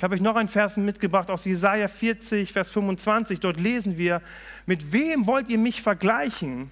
Ich 0.00 0.02
habe 0.02 0.14
euch 0.14 0.22
noch 0.22 0.36
einen 0.36 0.48
Vers 0.48 0.78
mitgebracht 0.78 1.30
aus 1.30 1.44
Jesaja 1.44 1.86
40, 1.86 2.54
Vers 2.54 2.72
25. 2.72 3.38
Dort 3.38 3.60
lesen 3.60 3.98
wir: 3.98 4.22
Mit 4.64 4.92
wem 4.92 5.26
wollt 5.26 5.50
ihr 5.50 5.58
mich 5.58 5.82
vergleichen, 5.82 6.70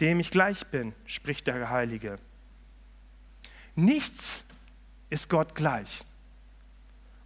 dem 0.00 0.20
ich 0.20 0.30
gleich 0.30 0.64
bin, 0.68 0.94
spricht 1.04 1.48
der 1.48 1.68
Heilige. 1.68 2.16
Nichts 3.74 4.44
ist 5.10 5.28
Gott 5.28 5.56
gleich. 5.56 6.04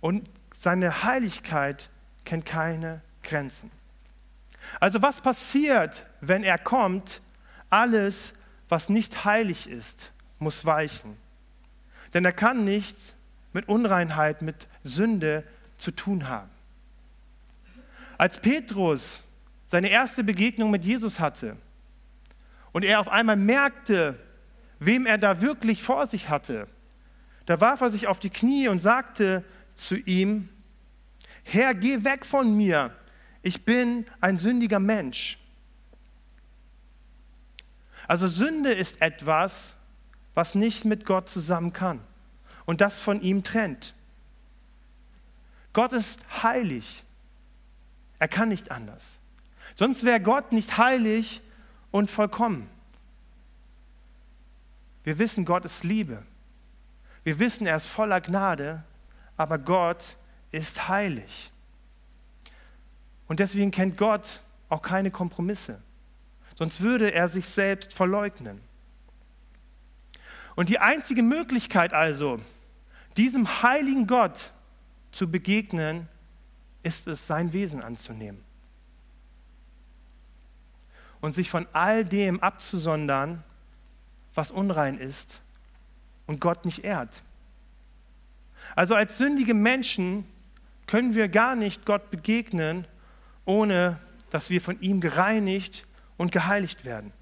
Und 0.01 0.31
seine 0.59 1.03
Heiligkeit 1.03 1.91
kennt 2.25 2.47
keine 2.47 3.03
Grenzen. 3.23 3.71
Also 4.81 5.03
was 5.03 5.21
passiert, 5.21 6.07
wenn 6.23 6.43
er 6.43 6.57
kommt? 6.57 7.21
Alles, 7.69 8.33
was 8.71 8.89
nicht 8.89 9.27
heilig 9.27 9.69
ist, 9.69 10.11
muss 10.39 10.65
weichen. 10.65 11.19
Denn 12.15 12.25
er 12.25 12.33
kann 12.33 12.65
nichts 12.65 13.15
mit 13.53 13.69
Unreinheit, 13.69 14.41
mit 14.41 14.69
Sünde 14.89 15.45
zu 15.79 15.91
tun 15.93 16.29
haben. 16.29 16.51
Als 18.17 18.41
Petrus 18.41 19.21
seine 19.69 19.89
erste 19.89 20.25
Begegnung 20.25 20.71
mit 20.71 20.85
Jesus 20.85 21.21
hatte 21.21 21.57
und 22.73 22.85
er 22.85 23.01
auf 23.01 23.09
einmal 23.09 23.37
merkte, 23.37 24.19
wem 24.81 25.07
er 25.07 25.19
da 25.19 25.41
wirklich 25.41 25.83
vor 25.83 26.07
sich 26.07 26.29
hatte, 26.29 26.67
da 27.47 27.61
warf 27.61 27.81
er 27.81 27.91
sich 27.91 28.07
auf 28.09 28.21
die 28.21 28.31
Knie 28.31 28.69
und 28.69 28.81
sagte 28.81 29.45
zu 29.75 29.97
ihm, 29.97 30.49
Herr, 31.45 31.75
geh 31.75 32.05
weg 32.05 32.27
von 32.27 32.57
mir, 32.57 32.95
ich 33.43 33.65
bin 33.65 34.05
ein 34.21 34.39
sündiger 34.39 34.81
Mensch. 34.81 35.39
Also 38.07 38.27
Sünde 38.27 38.73
ist 38.73 39.01
etwas, 39.01 39.75
was 40.35 40.55
nicht 40.55 40.85
mit 40.85 41.05
Gott 41.05 41.29
zusammen 41.29 41.73
kann 41.73 42.01
und 42.65 42.81
das 42.81 43.01
von 43.01 43.21
ihm 43.21 43.45
trennt. 43.45 43.95
Gott 45.73 45.93
ist 45.93 46.21
heilig. 46.43 47.05
Er 48.19 48.29
kann 48.29 48.49
nicht 48.49 48.71
anders. 48.71 49.05
Sonst 49.77 50.05
wäre 50.05 50.21
Gott 50.21 50.53
nicht 50.53 50.77
heilig 50.77 51.41
und 51.91 52.11
vollkommen. 52.11 52.69
Wir 55.05 55.19
wissen, 55.19 55.45
Gott 55.45 55.65
ist 55.65 55.85
Liebe. 55.85 56.23
Wir 57.25 57.39
wissen, 57.39 57.67
er 57.67 57.77
ist 57.77 57.87
voller 57.87 58.21
Gnade, 58.21 58.83
aber 59.37 59.59
Gott 59.59 60.17
ist 60.51 60.89
heilig. 60.89 61.53
Und 63.27 63.41
deswegen 63.41 63.71
kennt 63.71 63.97
Gott 63.97 64.41
auch 64.69 64.83
keine 64.83 65.11
Kompromisse. 65.11 65.81
Sonst 66.57 66.81
würde 66.81 67.13
er 67.13 67.29
sich 67.29 67.47
selbst 67.47 67.95
verleugnen. 67.95 68.61
Und 70.57 70.69
die 70.69 70.81
einzige 70.81 71.23
Möglichkeit 71.23 71.93
also, 71.93 72.41
diesem 73.17 73.63
heiligen 73.63 74.07
Gott 74.07 74.53
zu 75.19 75.29
begegnen, 75.29 76.09
ist 76.85 77.09
es, 77.09 77.27
sein 77.27 77.53
Wesen 77.53 77.83
anzunehmen. 77.83 78.43
Und 81.21 81.35
sich 81.35 81.51
von 81.51 81.67
all 81.73 82.05
dem 82.05 82.41
abzusondern, 82.41 83.43
was 84.35 84.53
unrein 84.53 84.99
ist 84.99 85.43
und 86.27 86.41
Gott 86.41 86.65
nicht 86.65 86.85
ehrt. 86.85 87.25
Also 88.77 88.95
als 88.95 89.19
sündige 89.19 89.55
Menschen 89.55 90.25
können 90.87 91.15
wir 91.17 91.29
gar 91.29 91.57
nicht 91.57 91.85
Gott 91.85 92.11
begegnen, 92.13 92.87
ohne 93.45 93.99
dass 94.31 94.51
wir 94.51 94.61
von 94.61 94.81
ihm 94.81 95.01
gereinigt 95.01 95.85
und 96.17 96.31
geheiligt 96.31 96.85
werden. 96.85 97.13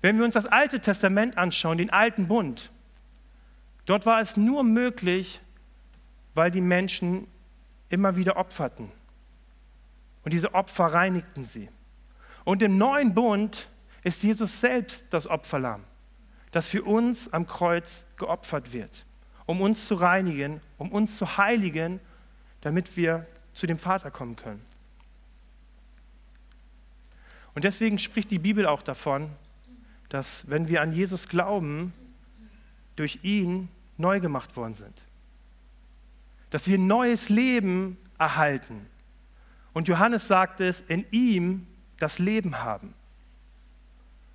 Wenn 0.00 0.16
wir 0.16 0.24
uns 0.24 0.34
das 0.34 0.46
Alte 0.46 0.80
Testament 0.80 1.36
anschauen, 1.36 1.76
den 1.76 1.90
alten 1.90 2.28
Bund, 2.28 2.70
Dort 3.88 4.04
war 4.04 4.20
es 4.20 4.36
nur 4.36 4.64
möglich, 4.64 5.40
weil 6.38 6.52
die 6.52 6.60
Menschen 6.60 7.26
immer 7.88 8.14
wieder 8.14 8.36
opferten. 8.36 8.92
Und 10.22 10.32
diese 10.32 10.54
Opfer 10.54 10.86
reinigten 10.86 11.44
sie. 11.44 11.68
Und 12.44 12.62
im 12.62 12.78
neuen 12.78 13.12
Bund 13.12 13.68
ist 14.04 14.22
Jesus 14.22 14.60
selbst 14.60 15.06
das 15.10 15.26
Opferlamm, 15.26 15.82
das 16.52 16.68
für 16.68 16.84
uns 16.84 17.32
am 17.32 17.48
Kreuz 17.48 18.06
geopfert 18.16 18.72
wird, 18.72 19.04
um 19.46 19.60
uns 19.60 19.88
zu 19.88 19.96
reinigen, 19.96 20.60
um 20.78 20.92
uns 20.92 21.18
zu 21.18 21.38
heiligen, 21.38 21.98
damit 22.60 22.96
wir 22.96 23.26
zu 23.52 23.66
dem 23.66 23.78
Vater 23.78 24.12
kommen 24.12 24.36
können. 24.36 24.64
Und 27.56 27.64
deswegen 27.64 27.98
spricht 27.98 28.30
die 28.30 28.38
Bibel 28.38 28.64
auch 28.66 28.82
davon, 28.82 29.28
dass 30.08 30.48
wenn 30.48 30.68
wir 30.68 30.82
an 30.82 30.92
Jesus 30.92 31.28
glauben, 31.28 31.92
durch 32.94 33.18
ihn 33.24 33.68
neu 33.96 34.20
gemacht 34.20 34.56
worden 34.56 34.74
sind. 34.74 35.07
Dass 36.50 36.66
wir 36.68 36.78
neues 36.78 37.28
Leben 37.28 37.98
erhalten. 38.18 38.86
Und 39.72 39.88
Johannes 39.88 40.28
sagt 40.28 40.60
es, 40.60 40.80
in 40.88 41.04
ihm 41.10 41.66
das 41.98 42.18
Leben 42.18 42.60
haben. 42.60 42.94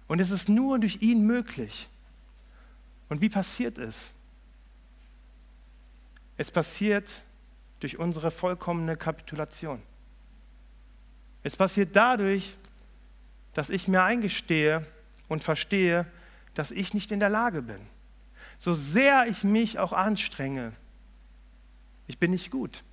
Und 0.08 0.20
es 0.20 0.32
ist 0.32 0.50
nur 0.50 0.80
durch 0.80 1.02
ihn 1.02 1.26
möglich. 1.26 1.90
Und 3.10 3.22
wie 3.22 3.30
passiert 3.30 3.78
es? 3.78 4.12
Es 6.38 6.52
passiert 6.52 7.24
durch 7.80 7.98
unsere 7.98 8.32
vollkommene 8.32 8.96
Kapitulation. 8.96 9.82
Es 11.42 11.56
passiert 11.56 11.96
dadurch, 11.96 12.56
dass 13.54 13.70
ich 13.70 13.88
mir 13.88 14.04
eingestehe 14.04 14.86
und 15.28 15.44
verstehe, 15.44 16.06
dass 16.54 16.72
ich 16.72 16.94
nicht 16.94 17.12
in 17.12 17.20
der 17.20 17.30
Lage 17.30 17.62
bin 17.62 17.82
so 18.64 18.74
sehr 18.74 19.28
ich 19.28 19.44
mich 19.44 19.78
auch 19.78 19.92
anstrenge, 19.92 20.72
ich 22.14 22.20
bin 22.20 22.30
nicht 22.30 22.52
gut. 22.52 22.84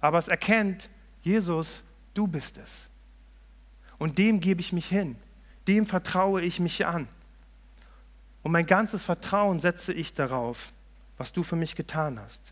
Aber 0.00 0.18
es 0.18 0.28
erkennt, 0.28 0.90
Jesus, 1.22 1.82
du 2.12 2.26
bist 2.26 2.58
es. 2.58 2.90
Und 3.96 4.18
dem 4.18 4.38
gebe 4.38 4.60
ich 4.60 4.74
mich 4.74 4.86
hin, 4.86 5.16
dem 5.66 5.86
vertraue 5.86 6.42
ich 6.42 6.60
mich 6.60 6.84
an. 6.84 7.08
Und 8.42 8.52
mein 8.52 8.66
ganzes 8.66 9.06
Vertrauen 9.06 9.60
setze 9.60 9.94
ich 9.94 10.12
darauf, 10.12 10.74
was 11.16 11.32
du 11.32 11.42
für 11.42 11.56
mich 11.56 11.74
getan 11.74 12.20
hast. 12.20 12.42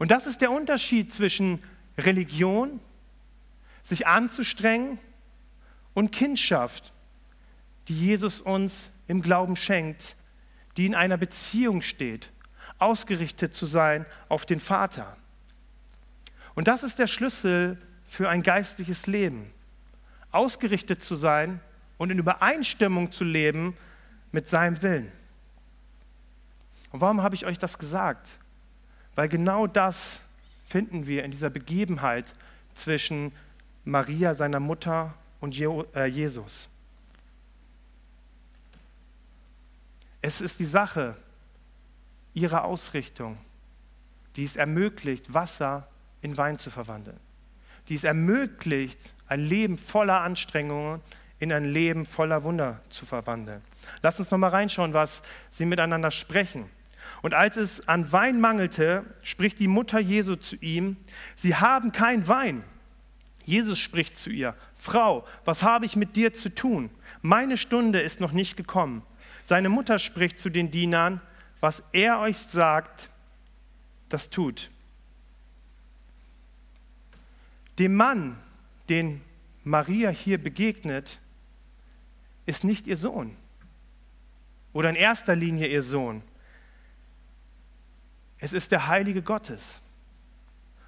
Und 0.00 0.10
das 0.10 0.26
ist 0.26 0.40
der 0.40 0.50
Unterschied 0.50 1.14
zwischen 1.14 1.62
Religion, 1.96 2.80
sich 3.84 4.08
anzustrengen, 4.08 4.98
und 5.94 6.10
Kindschaft, 6.10 6.92
die 7.86 7.98
Jesus 7.98 8.40
uns 8.40 8.90
im 9.06 9.22
Glauben 9.22 9.54
schenkt, 9.54 10.16
die 10.76 10.84
in 10.84 10.94
einer 10.94 11.16
Beziehung 11.16 11.80
steht, 11.80 12.32
ausgerichtet 12.78 13.54
zu 13.54 13.66
sein 13.66 14.06
auf 14.28 14.46
den 14.46 14.60
Vater. 14.60 15.16
Und 16.54 16.68
das 16.68 16.82
ist 16.82 16.98
der 16.98 17.06
Schlüssel 17.06 17.78
für 18.06 18.28
ein 18.28 18.42
geistliches 18.42 19.06
Leben. 19.06 19.52
Ausgerichtet 20.30 21.02
zu 21.02 21.14
sein 21.14 21.60
und 21.98 22.10
in 22.10 22.18
Übereinstimmung 22.18 23.12
zu 23.12 23.24
leben 23.24 23.76
mit 24.32 24.48
seinem 24.48 24.80
Willen. 24.82 25.10
Und 26.92 27.00
warum 27.00 27.22
habe 27.22 27.34
ich 27.34 27.46
euch 27.46 27.58
das 27.58 27.78
gesagt? 27.78 28.38
Weil 29.14 29.28
genau 29.28 29.66
das 29.66 30.20
finden 30.66 31.06
wir 31.06 31.24
in 31.24 31.30
dieser 31.30 31.50
Begebenheit 31.50 32.34
zwischen 32.74 33.32
Maria, 33.84 34.34
seiner 34.34 34.60
Mutter, 34.60 35.14
und 35.40 35.58
äh, 35.58 36.06
Jesus. 36.06 36.68
Es 40.20 40.40
ist 40.40 40.58
die 40.58 40.64
Sache 40.64 41.16
ihrer 42.36 42.64
Ausrichtung, 42.64 43.38
die 44.36 44.44
es 44.44 44.56
ermöglicht, 44.56 45.32
Wasser 45.32 45.88
in 46.20 46.36
Wein 46.36 46.58
zu 46.58 46.70
verwandeln. 46.70 47.18
Die 47.88 47.94
es 47.94 48.04
ermöglicht, 48.04 49.00
ein 49.26 49.40
Leben 49.40 49.78
voller 49.78 50.20
Anstrengungen 50.20 51.00
in 51.38 51.52
ein 51.52 51.64
Leben 51.64 52.04
voller 52.04 52.44
Wunder 52.44 52.82
zu 52.90 53.06
verwandeln. 53.06 53.62
Lass 54.02 54.18
uns 54.18 54.30
noch 54.30 54.38
mal 54.38 54.48
reinschauen, 54.48 54.92
was 54.92 55.22
sie 55.50 55.64
miteinander 55.64 56.10
sprechen. 56.10 56.68
Und 57.22 57.32
als 57.34 57.56
es 57.56 57.88
an 57.88 58.12
Wein 58.12 58.40
mangelte, 58.40 59.04
spricht 59.22 59.58
die 59.58 59.68
Mutter 59.68 59.98
Jesu 59.98 60.36
zu 60.36 60.56
ihm, 60.56 60.96
sie 61.34 61.56
haben 61.56 61.92
kein 61.92 62.28
Wein. 62.28 62.64
Jesus 63.44 63.78
spricht 63.78 64.18
zu 64.18 64.28
ihr, 64.28 64.54
Frau, 64.74 65.26
was 65.44 65.62
habe 65.62 65.86
ich 65.86 65.96
mit 65.96 66.16
dir 66.16 66.34
zu 66.34 66.54
tun? 66.54 66.90
Meine 67.22 67.56
Stunde 67.56 68.00
ist 68.00 68.20
noch 68.20 68.32
nicht 68.32 68.56
gekommen. 68.56 69.02
Seine 69.44 69.68
Mutter 69.68 69.98
spricht 69.98 70.38
zu 70.38 70.50
den 70.50 70.70
Dienern, 70.70 71.20
was 71.60 71.82
er 71.92 72.20
euch 72.20 72.38
sagt, 72.38 73.10
das 74.08 74.30
tut. 74.30 74.70
Dem 77.78 77.94
Mann, 77.94 78.38
den 78.88 79.22
Maria 79.64 80.10
hier 80.10 80.38
begegnet, 80.42 81.20
ist 82.46 82.64
nicht 82.64 82.86
ihr 82.86 82.96
Sohn 82.96 83.36
oder 84.76 84.90
in 84.90 84.94
erster 84.94 85.34
Linie 85.34 85.68
ihr 85.68 85.82
Sohn. 85.82 86.22
Es 88.38 88.52
ist 88.52 88.72
der 88.72 88.88
Heilige 88.88 89.22
Gottes. 89.22 89.80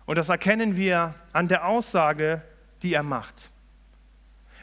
Und 0.04 0.16
das 0.16 0.28
erkennen 0.28 0.76
wir 0.76 1.14
an 1.32 1.48
der 1.48 1.66
Aussage, 1.66 2.42
die 2.82 2.92
er 2.92 3.02
macht. 3.02 3.50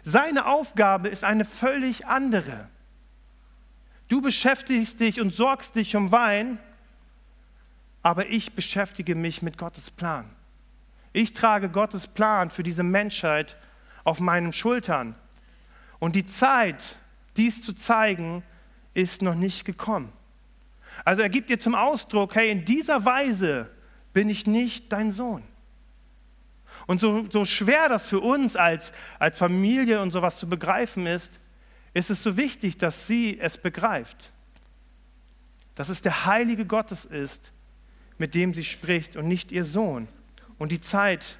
Seine 0.04 0.46
Aufgabe 0.46 1.08
ist 1.08 1.24
eine 1.24 1.44
völlig 1.44 2.06
andere. 2.06 2.70
Du 4.08 4.22
beschäftigst 4.22 5.00
dich 5.00 5.20
und 5.20 5.34
sorgst 5.34 5.76
dich 5.76 5.96
um 5.96 6.12
Wein, 6.12 6.60
aber 8.04 8.28
ich 8.28 8.54
beschäftige 8.54 9.16
mich 9.16 9.42
mit 9.42 9.58
Gottes 9.58 9.90
Plan. 9.90 10.30
Ich 11.12 11.34
trage 11.34 11.70
Gottes 11.70 12.08
Plan 12.08 12.50
für 12.50 12.62
diese 12.62 12.84
Menschheit 12.84 13.58
auf 14.04 14.20
meinen 14.20 14.54
Schultern. 14.54 15.16
Und 15.98 16.16
die 16.16 16.26
Zeit, 16.26 16.98
dies 17.38 17.64
zu 17.64 17.74
zeigen, 17.74 18.44
ist 18.94 19.22
noch 19.22 19.36
nicht 19.36 19.66
gekommen. 19.66 20.12
Also 21.04 21.22
er 21.22 21.30
gibt 21.30 21.50
dir 21.50 21.60
zum 21.60 21.74
Ausdruck, 21.74 22.36
hey, 22.36 22.52
in 22.52 22.64
dieser 22.64 23.06
Weise 23.06 23.70
bin 24.14 24.30
ich 24.30 24.46
nicht 24.46 24.92
dein 24.92 25.12
Sohn. 25.12 25.44
Und 26.88 27.02
so, 27.02 27.26
so 27.32 27.44
schwer 27.46 27.90
das 27.90 28.08
für 28.08 28.20
uns 28.20 28.56
als, 28.56 28.92
als 29.18 29.38
Familie 29.38 30.02
und 30.02 30.12
sowas 30.12 30.38
zu 30.38 30.48
begreifen 30.48 31.08
ist, 31.08 31.40
ist 31.96 32.12
es 32.12 32.22
so 32.22 32.38
wichtig, 32.38 32.78
dass 32.78 33.08
sie 33.08 33.40
es 33.40 33.58
begreift. 33.58 34.32
Dass 35.76 35.90
es 35.90 36.02
der 36.02 36.26
Heilige 36.26 36.66
Gottes 36.66 37.06
ist, 37.06 37.54
mit 38.18 38.36
dem 38.36 38.54
sie 38.54 38.66
spricht 38.66 39.16
und 39.16 39.28
nicht 39.28 39.52
ihr 39.52 39.64
Sohn. 39.64 40.08
Und 40.60 40.72
die 40.72 40.82
Zeit 40.82 41.40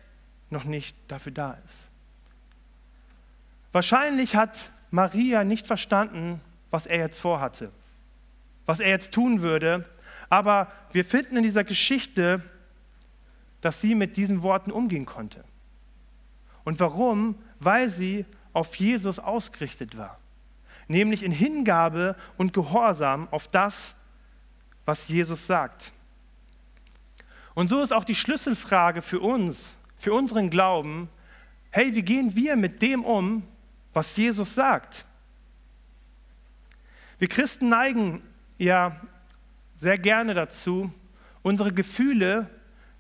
noch 0.50 0.64
nicht 0.64 0.96
dafür 1.10 1.34
da 1.34 1.58
ist. 1.66 1.90
Wahrscheinlich 3.74 4.38
hat 4.38 4.72
Maria 4.92 5.44
nicht 5.44 5.68
verstanden, 5.68 6.40
was 6.72 6.86
er 6.86 7.00
jetzt 7.00 7.20
vorhatte, 7.20 7.70
was 8.66 8.80
er 8.80 8.90
jetzt 8.90 9.14
tun 9.14 9.42
würde. 9.42 9.84
Aber 10.30 10.72
wir 10.94 11.04
finden 11.04 11.36
in 11.36 11.44
dieser 11.44 11.66
Geschichte, 11.66 12.42
dass 13.60 13.82
sie 13.82 13.94
mit 13.94 14.16
diesen 14.16 14.42
Worten 14.42 14.72
umgehen 14.72 15.06
konnte. 15.06 15.44
Und 16.64 16.80
warum? 16.80 17.36
Weil 17.60 17.90
sie 17.90 18.26
auf 18.54 18.78
Jesus 18.78 19.20
ausgerichtet 19.20 19.98
war, 19.98 20.18
nämlich 20.88 21.24
in 21.24 21.32
Hingabe 21.32 22.16
und 22.38 22.54
Gehorsam 22.54 23.28
auf 23.32 23.48
das, 23.48 23.96
was 24.86 25.08
Jesus 25.08 25.48
sagt. 25.48 25.92
Und 27.54 27.70
so 27.70 27.82
ist 27.82 27.94
auch 27.94 28.04
die 28.04 28.16
Schlüsselfrage 28.16 29.02
für 29.02 29.20
uns, 29.20 29.78
für 29.96 30.14
unseren 30.14 30.50
Glauben, 30.50 31.10
hey, 31.72 31.96
wie 31.96 32.04
gehen 32.04 32.36
wir 32.36 32.56
mit 32.56 32.82
dem 32.82 33.04
um, 33.04 33.44
was 33.94 34.16
Jesus 34.18 34.54
sagt. 34.54 35.06
Wir 37.18 37.30
Christen 37.30 37.70
neigen 37.70 38.22
ja 38.58 39.00
sehr 39.78 39.98
gerne 39.98 40.34
dazu, 40.34 40.92
unsere 41.42 41.74
Gefühle 41.74 42.50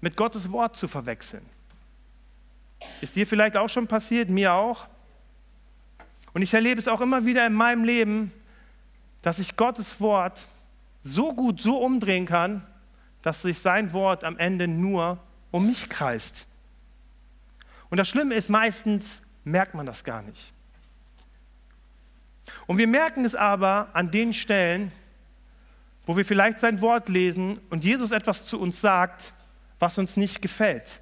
mit 0.01 0.15
Gottes 0.15 0.51
Wort 0.51 0.75
zu 0.75 0.87
verwechseln. 0.87 1.45
Ist 3.01 3.15
dir 3.15 3.27
vielleicht 3.27 3.57
auch 3.57 3.69
schon 3.69 3.87
passiert, 3.87 4.29
mir 4.29 4.53
auch? 4.53 4.87
Und 6.35 6.41
ich 6.41 6.53
erlebe 6.53 6.81
es 6.81 6.89
auch 6.89 6.99
immer 6.99 7.25
wieder 7.25 7.47
in 7.47 7.53
meinem 7.53 7.85
Leben, 7.85 8.29
dass 9.21 9.39
ich 9.39 9.55
Gottes 9.55 10.01
Wort 10.01 10.47
so 11.01 11.33
gut 11.33 11.61
so 11.61 11.77
umdrehen 11.77 12.25
kann, 12.25 12.61
dass 13.21 13.41
sich 13.41 13.59
sein 13.59 13.93
Wort 13.93 14.25
am 14.25 14.37
Ende 14.37 14.67
nur 14.67 15.17
um 15.51 15.65
mich 15.65 15.87
kreist. 15.87 16.45
Und 17.89 17.99
das 17.99 18.09
Schlimme 18.09 18.35
ist, 18.35 18.49
meistens 18.49 19.21
merkt 19.45 19.75
man 19.75 19.85
das 19.85 20.03
gar 20.03 20.23
nicht. 20.23 20.51
Und 22.67 22.79
wir 22.79 22.87
merken 22.87 23.23
es 23.23 23.33
aber 23.33 23.87
an 23.93 24.11
den 24.11 24.33
Stellen, 24.33 24.91
wo 26.05 26.17
wir 26.17 26.25
vielleicht 26.25 26.59
sein 26.59 26.81
Wort 26.81 27.07
lesen 27.07 27.61
und 27.69 27.85
Jesus 27.85 28.11
etwas 28.11 28.43
zu 28.43 28.59
uns 28.59 28.81
sagt, 28.81 29.31
was 29.79 29.97
uns 29.97 30.17
nicht 30.17 30.41
gefällt. 30.41 30.99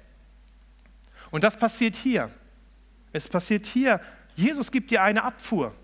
Und 1.32 1.42
das 1.42 1.56
passiert 1.56 1.96
hier. 1.96 2.30
Es 3.12 3.26
passiert 3.26 3.66
hier. 3.66 4.00
Jesus 4.36 4.70
gibt 4.70 4.90
dir 4.90 5.02
eine 5.02 5.22
Abfuhr. 5.22 5.74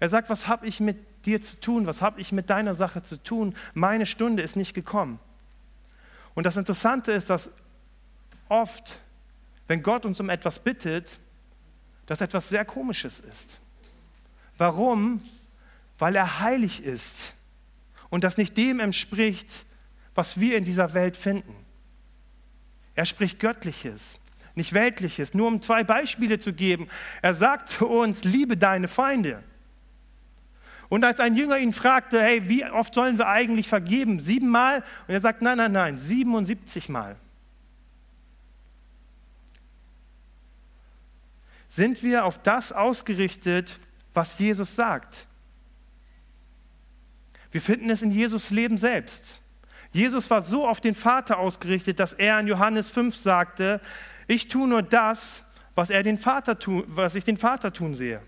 Er 0.00 0.08
sagt, 0.08 0.30
was 0.30 0.46
habe 0.46 0.66
ich 0.66 0.80
mit 0.80 0.98
dir 1.26 1.40
zu 1.40 1.58
tun? 1.60 1.86
Was 1.86 2.02
habe 2.02 2.20
ich 2.20 2.32
mit 2.32 2.50
deiner 2.50 2.74
Sache 2.74 3.02
zu 3.02 3.22
tun? 3.22 3.54
Meine 3.72 4.06
Stunde 4.06 4.42
ist 4.42 4.56
nicht 4.56 4.74
gekommen. 4.74 5.18
Und 6.34 6.44
das 6.44 6.56
Interessante 6.56 7.12
ist, 7.12 7.30
dass 7.30 7.50
oft, 8.48 8.98
wenn 9.66 9.82
Gott 9.82 10.04
uns 10.04 10.20
um 10.20 10.30
etwas 10.30 10.58
bittet, 10.58 11.18
das 12.06 12.20
etwas 12.20 12.48
sehr 12.48 12.64
Komisches 12.64 13.20
ist. 13.20 13.60
Warum? 14.58 15.22
Weil 15.98 16.16
er 16.16 16.40
heilig 16.40 16.82
ist 16.82 17.34
und 18.10 18.24
das 18.24 18.36
nicht 18.36 18.56
dem 18.56 18.80
entspricht, 18.80 19.64
was 20.14 20.38
wir 20.38 20.56
in 20.56 20.64
dieser 20.64 20.94
Welt 20.94 21.16
finden. 21.16 21.54
Er 22.94 23.04
spricht 23.04 23.40
Göttliches, 23.40 24.16
nicht 24.54 24.72
Weltliches. 24.72 25.34
Nur 25.34 25.48
um 25.48 25.62
zwei 25.62 25.84
Beispiele 25.84 26.38
zu 26.38 26.52
geben. 26.52 26.88
Er 27.22 27.34
sagt 27.34 27.68
zu 27.68 27.88
uns, 27.88 28.24
liebe 28.24 28.56
deine 28.56 28.88
Feinde. 28.88 29.42
Und 30.88 31.04
als 31.04 31.18
ein 31.18 31.34
Jünger 31.34 31.58
ihn 31.58 31.72
fragte, 31.72 32.22
hey, 32.22 32.48
wie 32.48 32.64
oft 32.64 32.94
sollen 32.94 33.18
wir 33.18 33.26
eigentlich 33.26 33.68
vergeben? 33.68 34.20
Siebenmal? 34.20 34.84
Und 35.08 35.14
er 35.14 35.20
sagt, 35.20 35.42
nein, 35.42 35.56
nein, 35.56 35.72
nein, 35.72 35.96
77 35.96 36.88
Mal. 36.88 37.16
Sind 41.66 42.02
wir 42.04 42.24
auf 42.24 42.40
das 42.40 42.70
ausgerichtet, 42.72 43.80
was 44.12 44.38
Jesus 44.38 44.76
sagt. 44.76 45.26
Wir 47.50 47.60
finden 47.60 47.90
es 47.90 48.02
in 48.02 48.10
Jesus 48.10 48.50
Leben 48.50 48.78
selbst. 48.78 49.40
Jesus 49.92 50.28
war 50.30 50.42
so 50.42 50.66
auf 50.66 50.80
den 50.80 50.94
Vater 50.94 51.38
ausgerichtet, 51.38 52.00
dass 52.00 52.12
er 52.12 52.38
in 52.40 52.48
Johannes 52.48 52.88
5 52.88 53.14
sagte, 53.14 53.80
ich 54.26 54.48
tue 54.48 54.66
nur 54.66 54.82
das, 54.82 55.44
was, 55.74 55.90
er 55.90 56.02
den 56.02 56.18
Vater 56.18 56.58
tu, 56.58 56.84
was 56.86 57.14
ich 57.14 57.24
den 57.24 57.36
Vater 57.36 57.72
tun 57.72 57.94
sehe. 57.94 58.20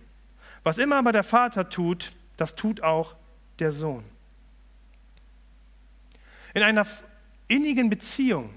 Was 0.62 0.78
immer 0.78 0.96
aber 0.96 1.12
der 1.12 1.24
Vater 1.24 1.68
tut, 1.68 2.12
das 2.37 2.54
tut 2.54 2.82
auch 2.82 3.14
der 3.59 3.72
Sohn. 3.72 4.04
In 6.54 6.62
einer 6.62 6.87
innigen 7.48 7.90
Beziehung 7.90 8.50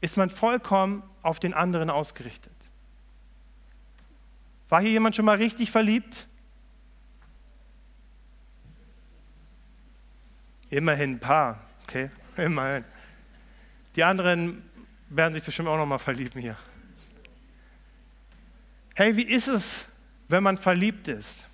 ist 0.00 0.16
man 0.16 0.30
vollkommen 0.30 1.02
auf 1.22 1.40
den 1.40 1.52
anderen 1.54 1.90
ausgerichtet. 1.90 2.52
War 4.68 4.80
hier 4.80 4.92
jemand 4.92 5.16
schon 5.16 5.24
mal 5.24 5.36
richtig 5.36 5.70
verliebt? 5.70 6.28
Immerhin 10.70 11.14
ein 11.14 11.18
paar, 11.18 11.58
okay? 11.82 12.10
Immerhin. 12.36 12.84
Die 13.96 14.04
anderen 14.04 14.69
werden 15.10 15.34
sich 15.34 15.42
bestimmt 15.42 15.68
auch 15.68 15.76
noch 15.76 15.86
mal 15.86 15.98
verlieben 15.98 16.40
hier. 16.40 16.56
Hey, 18.94 19.16
wie 19.16 19.24
ist 19.24 19.48
es, 19.48 19.86
wenn 20.28 20.42
man 20.42 20.56
verliebt 20.56 21.08
ist? 21.08 21.46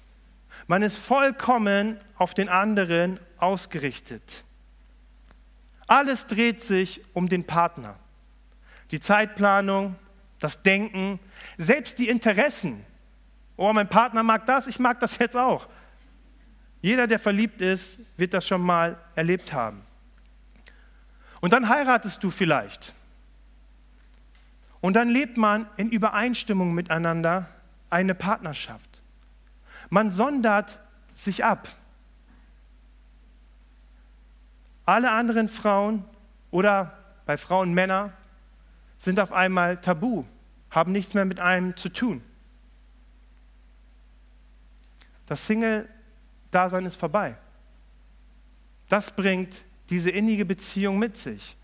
Man 0.66 0.82
ist 0.82 0.96
vollkommen 0.96 1.98
auf 2.16 2.34
den 2.34 2.48
anderen 2.48 3.18
ausgerichtet. 3.38 4.44
Alles 5.86 6.26
dreht 6.26 6.62
sich 6.62 7.00
um 7.14 7.28
den 7.28 7.44
Partner. 7.44 7.96
Die 8.90 9.00
Zeitplanung, 9.00 9.96
das 10.38 10.62
Denken, 10.62 11.18
selbst 11.56 11.98
die 11.98 12.08
Interessen. 12.08 12.84
Oh, 13.56 13.72
mein 13.72 13.88
Partner 13.88 14.22
mag 14.22 14.44
das, 14.46 14.66
ich 14.66 14.78
mag 14.78 15.00
das 15.00 15.18
jetzt 15.18 15.36
auch. 15.36 15.66
Jeder, 16.82 17.06
der 17.06 17.18
verliebt 17.18 17.60
ist, 17.62 17.98
wird 18.16 18.34
das 18.34 18.46
schon 18.46 18.60
mal 18.60 18.98
erlebt 19.14 19.52
haben. 19.52 19.82
Und 21.40 21.52
dann 21.52 21.68
heiratest 21.68 22.22
du 22.22 22.30
vielleicht. 22.30 22.92
Und 24.80 24.94
dann 24.94 25.08
lebt 25.08 25.36
man 25.36 25.66
in 25.76 25.90
Übereinstimmung 25.90 26.74
miteinander 26.74 27.48
eine 27.90 28.14
Partnerschaft. 28.14 29.02
Man 29.90 30.12
sondert 30.12 30.78
sich 31.14 31.44
ab. 31.44 31.68
Alle 34.84 35.10
anderen 35.10 35.48
Frauen 35.48 36.04
oder 36.50 36.96
bei 37.24 37.36
Frauen 37.36 37.74
Männer 37.74 38.12
sind 38.98 39.18
auf 39.18 39.32
einmal 39.32 39.80
tabu, 39.80 40.24
haben 40.70 40.92
nichts 40.92 41.14
mehr 41.14 41.24
mit 41.24 41.40
einem 41.40 41.76
zu 41.76 41.88
tun. 41.88 42.22
Das 45.26 45.46
Single 45.46 45.88
Dasein 46.50 46.86
ist 46.86 46.96
vorbei. 46.96 47.36
Das 48.88 49.10
bringt 49.10 49.64
diese 49.90 50.10
innige 50.10 50.44
Beziehung 50.44 50.98
mit 50.98 51.16
sich. 51.16 51.56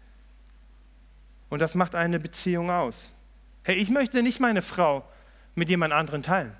Und 1.52 1.58
das 1.58 1.74
macht 1.74 1.94
eine 1.94 2.18
Beziehung 2.18 2.70
aus. 2.70 3.12
Hey, 3.62 3.76
ich 3.76 3.90
möchte 3.90 4.22
nicht 4.22 4.40
meine 4.40 4.62
Frau 4.62 5.06
mit 5.54 5.68
jemand 5.68 5.92
anderen 5.92 6.22
teilen. 6.22 6.56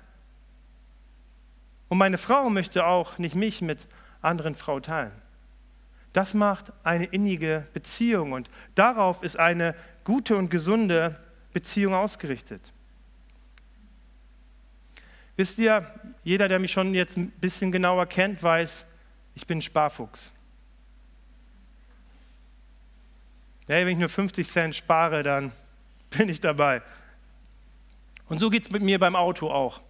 Und 1.89 1.97
meine 1.97 2.19
Frau 2.19 2.51
möchte 2.51 2.85
auch 2.85 3.17
nicht 3.17 3.33
mich 3.33 3.63
mit 3.63 3.87
anderen 4.21 4.53
Frauen 4.53 4.83
teilen. 4.83 5.11
Das 6.13 6.35
macht 6.35 6.71
eine 6.83 7.05
innige 7.05 7.65
Beziehung 7.73 8.33
und 8.33 8.49
darauf 8.75 9.23
ist 9.23 9.39
eine 9.39 9.73
gute 10.03 10.37
und 10.37 10.51
gesunde 10.51 11.19
Beziehung 11.53 11.95
ausgerichtet. 11.95 12.71
Wisst 15.37 15.57
ihr, 15.57 15.87
jeder, 16.23 16.47
der 16.47 16.59
mich 16.59 16.71
schon 16.71 16.93
jetzt 16.93 17.17
ein 17.17 17.31
bisschen 17.31 17.71
genauer 17.71 18.05
kennt, 18.05 18.43
weiß, 18.43 18.85
ich 19.33 19.47
bin 19.47 19.59
Sparfuchs. 19.59 20.33
Ja, 23.67 23.75
wenn 23.77 23.87
ich 23.89 23.97
nur 23.97 24.09
50 24.09 24.49
Cent 24.49 24.75
spare, 24.75 25.23
dann 25.23 25.51
bin 26.09 26.29
ich 26.29 26.41
dabei. 26.41 26.81
Und 28.27 28.39
so 28.39 28.49
geht 28.49 28.63
es 28.63 28.71
mit 28.71 28.81
mir 28.81 28.99
beim 28.99 29.15
Auto 29.15 29.49
auch. 29.49 29.81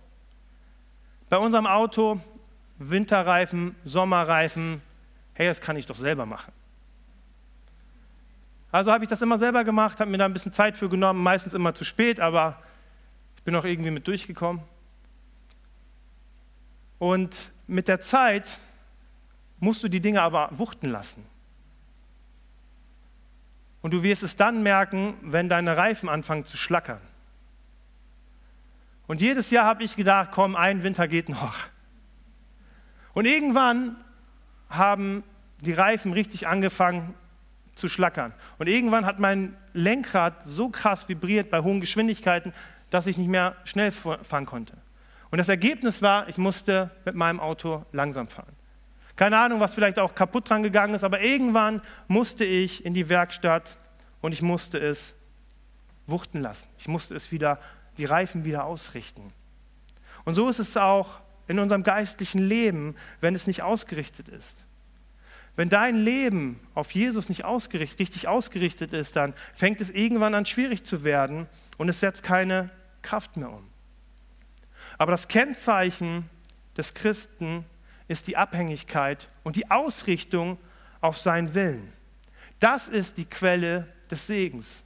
Bei 1.30 1.38
unserem 1.38 1.66
Auto, 1.66 2.20
Winterreifen, 2.78 3.76
Sommerreifen, 3.86 4.82
hey, 5.34 5.48
das 5.48 5.62
kann 5.62 5.76
ich 5.76 5.86
doch 5.86 5.96
selber 5.96 6.26
machen. 6.26 6.52
Also 8.72 8.92
habe 8.92 9.04
ich 9.04 9.10
das 9.10 9.22
immer 9.22 9.38
selber 9.38 9.64
gemacht, 9.64 10.00
habe 10.00 10.10
mir 10.10 10.18
da 10.18 10.26
ein 10.26 10.34
bisschen 10.34 10.54
Zeit 10.54 10.78
für 10.78 10.90
genommen, 10.90 11.22
meistens 11.22 11.54
immer 11.54 11.76
zu 11.76 11.86
spät, 11.86 12.20
aber 12.20 12.60
ich 13.38 13.44
bin 13.44 13.56
auch 13.56 13.66
irgendwie 13.66 13.92
mit 13.92 14.08
durchgekommen. 14.08 14.64
Und 16.98 17.52
mit 17.68 17.88
der 17.88 18.00
Zeit 18.00 18.58
musst 19.60 19.84
du 19.84 19.90
die 19.90 20.00
Dinge 20.00 20.22
aber 20.22 20.50
wuchten 20.52 20.90
lassen. 20.90 21.24
Und 23.84 23.92
du 23.92 24.02
wirst 24.02 24.24
es 24.24 24.36
dann 24.36 24.64
merken, 24.64 25.16
wenn 25.22 25.50
deine 25.50 25.78
Reifen 25.78 26.10
anfangen 26.10 26.46
zu 26.46 26.58
schlackern. 26.58 27.02
Und 29.06 29.22
jedes 29.22 29.52
Jahr 29.52 29.66
habe 29.66 29.84
ich 29.84 29.98
gedacht, 29.98 30.30
komm, 30.32 30.56
ein 30.56 30.84
Winter 30.84 31.08
geht 31.08 31.28
noch. 31.30 31.58
Und 33.14 33.26
irgendwann 33.26 33.98
haben 34.70 35.24
die 35.60 35.74
Reifen 35.74 36.14
richtig 36.14 36.48
angefangen 36.48 37.14
zu 37.76 37.90
schlackern. 37.90 38.34
Und 38.58 38.70
irgendwann 38.70 39.06
hat 39.06 39.20
mein 39.20 39.56
Lenkrad 39.74 40.34
so 40.46 40.70
krass 40.70 41.10
vibriert 41.10 41.50
bei 41.50 41.62
hohen 41.62 41.82
Geschwindigkeiten, 41.82 42.54
dass 42.90 43.06
ich 43.06 43.18
nicht 43.18 43.30
mehr 43.30 43.58
schnell 43.66 43.92
fahren 43.92 44.46
konnte. 44.46 44.78
Und 45.30 45.40
das 45.40 45.50
Ergebnis 45.50 46.02
war, 46.02 46.30
ich 46.30 46.38
musste 46.38 46.90
mit 47.04 47.16
meinem 47.16 47.42
Auto 47.42 47.86
langsam 47.92 48.28
fahren. 48.28 48.56
Keine 49.16 49.38
Ahnung, 49.38 49.60
was 49.60 49.74
vielleicht 49.74 50.00
auch 50.00 50.16
kaputt 50.16 50.50
dran 50.50 50.64
gegangen 50.64 50.96
ist, 50.96 51.04
aber 51.04 51.22
irgendwann 51.22 51.82
musste 52.08 52.46
ich 52.46 52.84
in 52.84 52.94
die 52.94 53.10
Werkstatt 53.10 53.78
und 54.22 54.32
ich 54.32 54.42
musste 54.42 54.80
es 54.80 55.14
wuchten 56.08 56.42
lassen. 56.42 56.68
Ich 56.78 56.88
musste 56.88 57.16
es 57.16 57.32
wieder, 57.32 57.60
die 57.98 58.06
Reifen 58.06 58.44
wieder 58.44 58.66
ausrichten. 58.66 59.32
Und 60.26 60.36
so 60.36 60.50
ist 60.50 60.60
es 60.60 60.78
auch 60.78 61.22
in 61.48 61.60
unserem 61.60 61.84
geistlichen 61.84 62.40
Leben, 62.40 62.96
wenn 63.22 63.36
es 63.36 63.48
nicht 63.48 63.62
ausgerichtet 63.62 64.30
ist. 64.30 64.66
Wenn 65.56 65.70
dein 65.70 65.98
Leben 65.98 66.60
auf 66.74 66.92
Jesus 66.92 67.30
nicht 67.30 67.46
ausgerichtet, 67.46 68.00
richtig 68.00 68.28
ausgerichtet 68.28 68.94
ist, 68.94 69.16
dann 69.16 69.36
fängt 69.54 69.82
es 69.82 69.92
irgendwann 69.92 70.34
an 70.34 70.48
schwierig 70.48 70.84
zu 70.84 71.04
werden 71.04 71.48
und 71.78 71.90
es 71.90 72.00
setzt 72.00 72.24
keine 72.24 72.72
Kraft 73.04 73.38
mehr 73.38 73.52
um. 73.52 73.68
Aber 74.98 75.12
das 75.12 75.28
Kennzeichen 75.28 76.30
des 76.76 76.96
Christen 76.96 77.66
ist 78.08 78.28
die 78.28 78.38
Abhängigkeit 78.38 79.30
und 79.44 79.56
die 79.56 79.70
Ausrichtung 79.72 80.58
auf 81.02 81.18
seinen 81.18 81.54
Willen. 81.54 81.92
Das 82.60 82.88
ist 82.88 83.18
die 83.18 83.26
Quelle 83.26 83.88
des 84.10 84.28
Segens. 84.28 84.84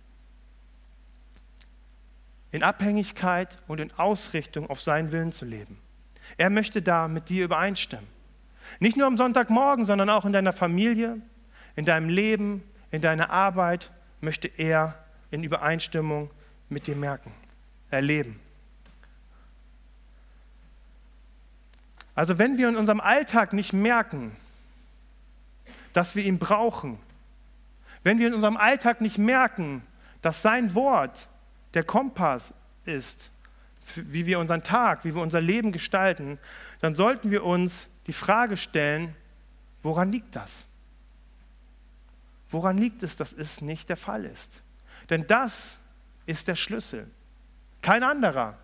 In 2.51 2.63
Abhängigkeit 2.63 3.60
und 3.67 3.80
in 3.80 3.91
Ausrichtung 3.93 4.69
auf 4.69 4.82
seinen 4.82 5.12
Willen 5.12 5.32
zu 5.32 5.45
leben. 5.45 5.80
Er 6.38 6.49
möchte 6.49 6.82
da 6.82 7.08
mit 7.08 7.30
dir 7.30 7.45
übereinstimmen. 7.45 8.08
Nicht 8.80 8.97
nur 8.97 9.08
am 9.08 9.17
Sonntagmorgen, 9.17 9.86
sondern 9.86 10.10
auch 10.10 10.25
in 10.25 10.34
deiner 10.34 10.53
Familie, 10.53 11.21
in 11.75 11.86
deinem 11.86 12.10
Leben, 12.10 12.63
in 12.91 13.01
deiner 13.01 13.30
Arbeit 13.30 13.91
möchte 14.21 14.47
er 14.47 15.06
in 15.32 15.43
Übereinstimmung 15.43 16.32
mit 16.69 16.88
dir 16.88 16.95
merken, 16.95 17.32
erleben. 17.89 18.39
Also 22.17 22.39
wenn 22.39 22.58
wir 22.58 22.67
in 22.67 22.77
unserem 22.77 22.99
Alltag 22.99 23.53
nicht 23.53 23.73
merken, 23.73 24.36
dass 25.93 26.15
wir 26.15 26.23
ihn 26.23 26.39
brauchen, 26.39 26.97
wenn 28.01 28.17
wir 28.17 28.25
in 28.25 28.34
unserem 28.34 28.58
Alltag 28.58 29.01
nicht 29.01 29.19
merken, 29.19 29.84
dass 30.23 30.41
sein 30.41 30.73
Wort 30.73 31.30
der 31.75 31.84
Kompass 31.84 32.56
ist, 32.86 33.30
wie 33.93 34.25
wir 34.25 34.39
unseren 34.39 34.63
Tag, 34.63 35.06
wie 35.06 35.13
wir 35.13 35.21
unser 35.21 35.41
Leben 35.41 35.71
gestalten, 35.71 36.39
dann 36.82 36.95
sollten 36.95 37.30
wir 37.30 37.43
uns 37.43 37.88
die 38.08 38.13
Frage 38.13 38.58
stellen, 38.58 39.13
woran 39.84 40.12
liegt 40.12 40.36
das? 40.36 40.65
Woran 42.49 42.80
liegt 42.80 43.03
es, 43.03 43.15
dass 43.15 43.32
es 43.32 43.62
nicht 43.62 43.89
der 43.89 43.97
Fall 43.97 44.25
ist? 44.25 44.63
Denn 45.12 45.27
das 45.27 45.77
ist 46.25 46.47
der 46.47 46.56
Schlüssel. 46.56 47.12
Kein 47.84 48.01
anderer. 48.01 48.58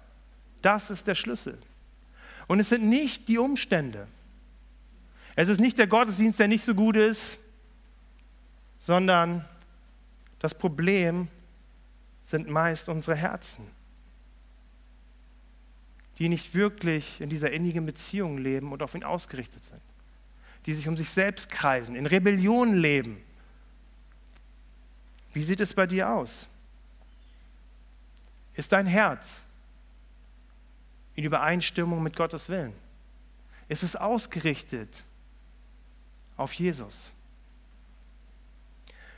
Das 0.63 0.89
ist 0.89 1.05
der 1.05 1.13
Schlüssel. 1.13 1.59
Und 2.47 2.59
es 2.59 2.69
sind 2.69 2.83
nicht 2.83 3.27
die 3.27 3.37
Umstände. 3.37 4.07
Es 5.35 5.49
ist 5.49 5.59
nicht 5.59 5.77
der 5.77 5.87
Gottesdienst, 5.87 6.39
der 6.39 6.47
nicht 6.47 6.63
so 6.63 6.75
gut 6.75 6.95
ist, 6.95 7.39
sondern 8.79 9.45
das 10.39 10.53
Problem 10.53 11.27
sind 12.25 12.49
meist 12.49 12.89
unsere 12.89 13.15
Herzen, 13.15 13.65
die 16.19 16.29
nicht 16.29 16.53
wirklich 16.53 17.21
in 17.21 17.29
dieser 17.29 17.51
innigen 17.51 17.85
Beziehung 17.85 18.37
leben 18.37 18.71
und 18.71 18.83
auf 18.83 18.93
ihn 18.93 19.03
ausgerichtet 19.03 19.63
sind, 19.63 19.81
die 20.65 20.73
sich 20.73 20.87
um 20.87 20.97
sich 20.97 21.09
selbst 21.09 21.49
kreisen, 21.49 21.95
in 21.95 22.05
Rebellion 22.05 22.75
leben. 22.75 23.23
Wie 25.33 25.43
sieht 25.43 25.61
es 25.61 25.73
bei 25.73 25.87
dir 25.87 26.09
aus? 26.11 26.47
Ist 28.53 28.71
dein 28.71 28.85
Herz 28.85 29.43
in 31.15 31.23
Übereinstimmung 31.23 32.01
mit 32.01 32.15
Gottes 32.15 32.49
Willen? 32.49 32.73
Ist 33.67 33.83
es 33.83 33.95
ausgerichtet 33.95 35.03
auf 36.37 36.53
Jesus? 36.53 37.13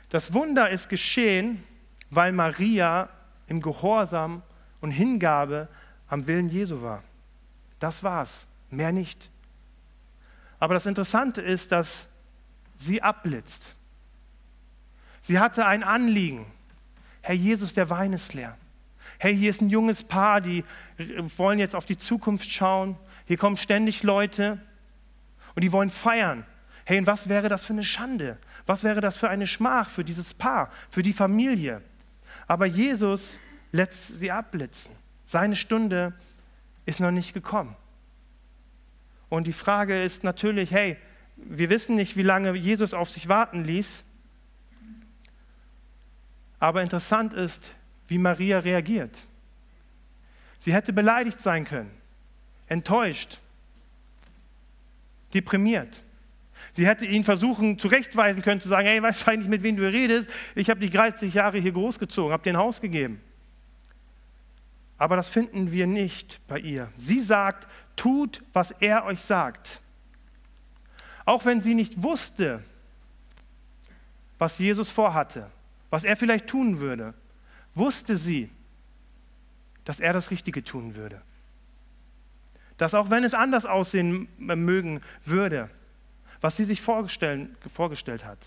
Das 0.08 0.32
Wunder 0.32 0.70
ist 0.70 0.88
geschehen, 0.88 1.62
weil 2.10 2.32
Maria 2.32 3.08
im 3.48 3.60
Gehorsam 3.60 4.42
und 4.80 4.90
Hingabe 4.90 5.68
am 6.08 6.26
Willen 6.26 6.48
Jesu 6.48 6.82
war. 6.82 7.02
Das 7.78 8.02
war's, 8.02 8.46
mehr 8.70 8.92
nicht. 8.92 9.30
Aber 10.58 10.74
das 10.74 10.86
Interessante 10.86 11.42
ist, 11.42 11.72
dass 11.72 12.08
sie 12.78 13.02
abblitzt. 13.02 13.74
Sie 15.22 15.38
hatte 15.38 15.66
ein 15.66 15.82
Anliegen. 15.82 16.46
Herr 17.20 17.34
Jesus, 17.34 17.74
der 17.74 17.90
Wein 17.90 18.12
ist 18.12 18.32
leer. 18.32 18.56
Hey, 19.18 19.36
hier 19.36 19.50
ist 19.50 19.60
ein 19.60 19.70
junges 19.70 20.04
Paar, 20.04 20.40
die 20.40 20.64
wollen 21.36 21.58
jetzt 21.58 21.74
auf 21.74 21.86
die 21.86 21.98
Zukunft 21.98 22.50
schauen. 22.50 22.96
Hier 23.26 23.36
kommen 23.36 23.56
ständig 23.56 24.02
Leute 24.02 24.60
und 25.54 25.62
die 25.62 25.72
wollen 25.72 25.90
feiern. 25.90 26.44
Hey, 26.84 26.98
und 26.98 27.06
was 27.06 27.28
wäre 27.28 27.48
das 27.48 27.64
für 27.64 27.72
eine 27.72 27.82
Schande? 27.82 28.38
Was 28.66 28.84
wäre 28.84 29.00
das 29.00 29.18
für 29.18 29.28
eine 29.28 29.46
Schmach 29.46 29.90
für 29.90 30.04
dieses 30.04 30.34
Paar, 30.34 30.70
für 30.88 31.02
die 31.02 31.12
Familie? 31.12 31.82
Aber 32.46 32.66
Jesus 32.66 33.38
lässt 33.72 34.18
sie 34.18 34.30
abblitzen. 34.30 34.92
Seine 35.24 35.56
Stunde 35.56 36.12
ist 36.84 37.00
noch 37.00 37.10
nicht 37.10 37.34
gekommen. 37.34 37.74
Und 39.28 39.46
die 39.46 39.52
Frage 39.52 40.02
ist 40.02 40.22
natürlich, 40.22 40.70
hey, 40.70 40.96
wir 41.36 41.68
wissen 41.68 41.96
nicht, 41.96 42.16
wie 42.16 42.22
lange 42.22 42.54
Jesus 42.54 42.94
auf 42.94 43.10
sich 43.10 43.28
warten 43.28 43.64
ließ. 43.64 44.04
Aber 46.58 46.82
interessant 46.82 47.34
ist, 47.34 47.72
wie 48.08 48.18
Maria 48.18 48.58
reagiert. 48.58 49.24
Sie 50.60 50.72
hätte 50.72 50.92
beleidigt 50.92 51.40
sein 51.40 51.64
können, 51.64 51.90
enttäuscht, 52.66 53.38
deprimiert. 55.32 56.02
Sie 56.72 56.86
hätte 56.86 57.06
ihn 57.06 57.24
versuchen 57.24 57.78
zurechtweisen 57.78 58.42
können, 58.42 58.60
zu 58.60 58.68
sagen, 58.68 58.86
hey, 58.86 59.02
weißt 59.02 59.26
du 59.26 59.30
eigentlich, 59.30 59.48
mit 59.48 59.62
wem 59.62 59.76
du 59.76 59.90
redest? 59.90 60.30
Ich 60.54 60.70
habe 60.70 60.80
dich 60.80 60.90
30 60.90 61.34
Jahre 61.34 61.58
hier 61.58 61.72
großgezogen, 61.72 62.32
habe 62.32 62.42
dir 62.42 62.50
ein 62.50 62.56
Haus 62.56 62.80
gegeben. 62.80 63.20
Aber 64.98 65.16
das 65.16 65.28
finden 65.28 65.72
wir 65.72 65.86
nicht 65.86 66.40
bei 66.48 66.58
ihr. 66.58 66.90
Sie 66.96 67.20
sagt, 67.20 67.66
tut, 67.96 68.42
was 68.52 68.70
er 68.72 69.04
euch 69.04 69.20
sagt. 69.20 69.80
Auch 71.24 71.44
wenn 71.44 71.60
sie 71.60 71.74
nicht 71.74 72.02
wusste, 72.02 72.62
was 74.38 74.58
Jesus 74.58 74.90
vorhatte, 74.90 75.50
was 75.90 76.04
er 76.04 76.16
vielleicht 76.16 76.46
tun 76.46 76.80
würde, 76.80 77.14
wusste 77.76 78.16
sie, 78.16 78.50
dass 79.84 80.00
er 80.00 80.12
das 80.12 80.30
Richtige 80.30 80.64
tun 80.64 80.96
würde. 80.96 81.22
Dass 82.76 82.94
auch 82.94 83.10
wenn 83.10 83.22
es 83.22 83.34
anders 83.34 83.64
aussehen 83.64 84.28
mögen 84.38 85.00
würde, 85.24 85.70
was 86.40 86.56
sie 86.56 86.64
sich 86.64 86.82
vorgestellt 86.82 88.24
hat. 88.24 88.38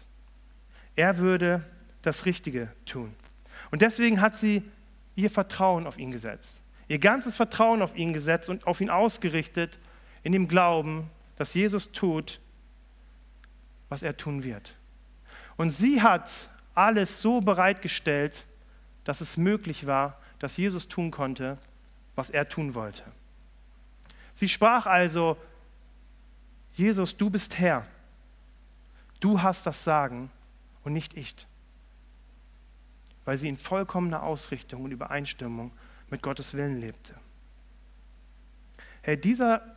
Er 0.96 1.18
würde 1.18 1.64
das 2.02 2.26
Richtige 2.26 2.72
tun. 2.86 3.16
Und 3.72 3.82
deswegen 3.82 4.22
hat 4.22 4.36
sie 4.36 4.64
ihr 5.16 5.32
Vertrauen 5.32 5.88
auf 5.88 5.98
ihn 5.98 6.12
gesetzt. 6.12 6.62
Ihr 6.88 7.00
ganzes 7.00 7.36
Vertrauen 7.36 7.82
auf 7.82 7.96
ihn 7.96 8.14
gesetzt 8.14 8.50
und 8.50 8.68
auf 8.68 8.82
ihn 8.82 8.90
ausgerichtet 8.90 9.80
in 10.24 10.32
dem 10.32 10.48
Glauben, 10.48 11.10
dass 11.38 11.54
Jesus 11.54 11.92
tut, 11.92 12.40
was 13.90 14.04
er 14.04 14.18
tun 14.18 14.44
wird. 14.44 14.76
Und 15.56 15.72
sie 15.72 16.02
hat 16.02 16.30
alles 16.74 17.22
so 17.22 17.42
bereitgestellt, 17.42 18.46
dass 19.10 19.22
es 19.22 19.38
möglich 19.38 19.88
war, 19.88 20.22
dass 20.38 20.56
Jesus 20.56 20.88
tun 20.88 21.10
konnte, 21.10 21.58
was 22.14 22.30
er 22.30 22.48
tun 22.48 22.76
wollte. 22.76 23.04
Sie 24.36 24.48
sprach 24.48 24.86
also 24.86 25.36
Jesus, 26.76 27.18
du 27.18 27.32
bist 27.32 27.58
Herr. 27.58 27.88
Du 29.20 29.42
hast 29.42 29.66
das 29.66 29.84
Sagen 29.84 30.30
und 30.84 30.94
nicht 30.94 31.18
ich. 31.18 31.36
Weil 33.26 33.38
sie 33.38 33.50
in 33.50 33.58
vollkommener 33.58 34.22
Ausrichtung 34.22 34.84
und 34.84 34.92
Übereinstimmung 34.92 35.72
mit 36.12 36.22
Gottes 36.22 36.54
Willen 36.54 36.80
lebte. 36.80 37.16
Hey, 39.02 39.20
dieser, 39.20 39.76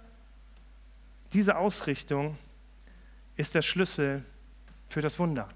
diese 1.32 1.56
Ausrichtung 1.56 2.36
ist 3.36 3.54
der 3.54 3.62
Schlüssel 3.62 4.26
für 4.88 5.00
das 5.00 5.18
Wunder. 5.18 5.48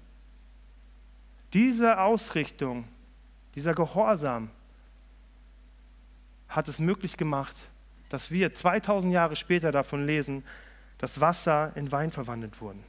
Diese 1.53 1.99
Ausrichtung, 1.99 2.87
dieser 3.57 3.73
Gehorsam 3.73 4.51
hat 6.47 6.67
es 6.67 6.77
möglich 6.77 7.17
gemacht, 7.17 7.55
dass 8.07 8.29
wir 8.29 8.53
2000 8.53 9.11
Jahre 9.11 9.35
später 9.35 9.71
davon 9.71 10.05
lesen, 10.05 10.43
dass 10.99 11.19
Wasser 11.21 11.71
in 11.73 11.91
Wein 11.91 12.11
verwandelt 12.11 12.61
wurden. 12.61 12.83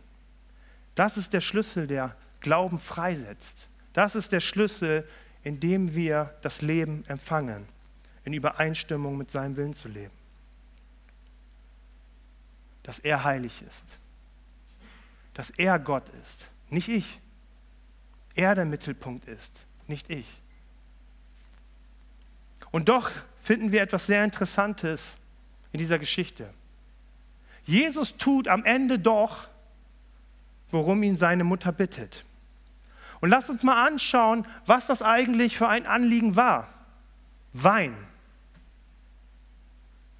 Das 0.94 1.16
ist 1.16 1.33
der 1.33 1.40
Schlüssel, 1.40 1.87
der 1.87 2.14
Glauben 2.40 2.78
freisetzt. 2.78 3.70
Das 3.94 4.14
ist 4.14 4.31
der 4.31 4.40
Schlüssel, 4.40 5.09
in 5.42 5.59
dem 5.59 5.94
wir 5.94 6.35
das 6.42 6.61
Leben 6.61 7.02
empfangen, 7.07 7.66
in 8.24 8.35
Übereinstimmung 8.35 9.16
mit 9.16 9.31
seinem 9.31 9.57
Willen 9.57 9.74
zu 9.74 9.88
leben. 9.88 10.14
Dass 12.83 12.98
er 12.98 13.24
heilig 13.24 13.62
ist. 13.62 13.85
Dass 15.33 15.48
er 15.48 15.78
Gott 15.78 16.11
ist, 16.22 16.46
nicht 16.68 16.88
ich. 16.88 17.20
Er 18.35 18.54
der 18.54 18.66
Mittelpunkt 18.66 19.24
ist, 19.24 19.64
nicht 19.87 20.11
ich. 20.11 20.26
Und 22.70 22.88
doch 22.88 23.11
finden 23.42 23.72
wir 23.72 23.83
etwas 23.83 24.07
sehr 24.07 24.24
Interessantes 24.24 25.18
in 25.72 25.78
dieser 25.78 25.98
Geschichte. 25.98 26.48
Jesus 27.64 28.16
tut 28.16 28.48
am 28.48 28.64
Ende 28.64 28.98
doch, 28.98 29.48
worum 30.70 31.02
ihn 31.02 31.16
seine 31.16 31.44
Mutter 31.44 31.72
bittet. 31.72 32.24
Und 33.20 33.31
lasst 33.31 33.50
uns 33.50 33.62
mal 33.62 33.87
anschauen, 33.87 34.46
was 34.66 34.87
das 34.87 35.02
eigentlich 35.02 35.57
für 35.57 35.68
ein 35.68 35.87
Anliegen 35.87 36.37
war. 36.37 36.68
Wein. 37.52 37.96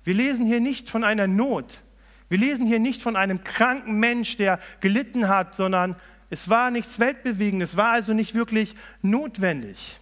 Wir 0.05 0.15
lesen 0.15 0.47
hier 0.47 0.61
nicht 0.61 0.91
von 0.91 1.05
einer 1.05 1.27
Not. 1.27 1.83
Wir 2.29 2.39
lesen 2.39 2.67
hier 2.67 2.79
nicht 2.79 3.03
von 3.03 3.17
einem 3.17 3.45
kranken 3.45 4.01
Mensch, 4.01 4.37
der 4.37 4.59
gelitten 4.81 5.29
hat, 5.29 5.55
sondern 5.55 5.97
es 6.31 6.49
war 6.49 6.71
nichts 6.71 6.99
Weltbewegendes, 6.99 7.71
es 7.71 7.77
war 7.77 7.93
also 7.93 8.13
nicht 8.13 8.35
wirklich 8.35 8.75
notwendig. 9.01 9.99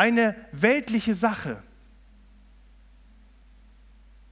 Eine 0.00 0.34
weltliche 0.50 1.14
Sache. 1.14 1.62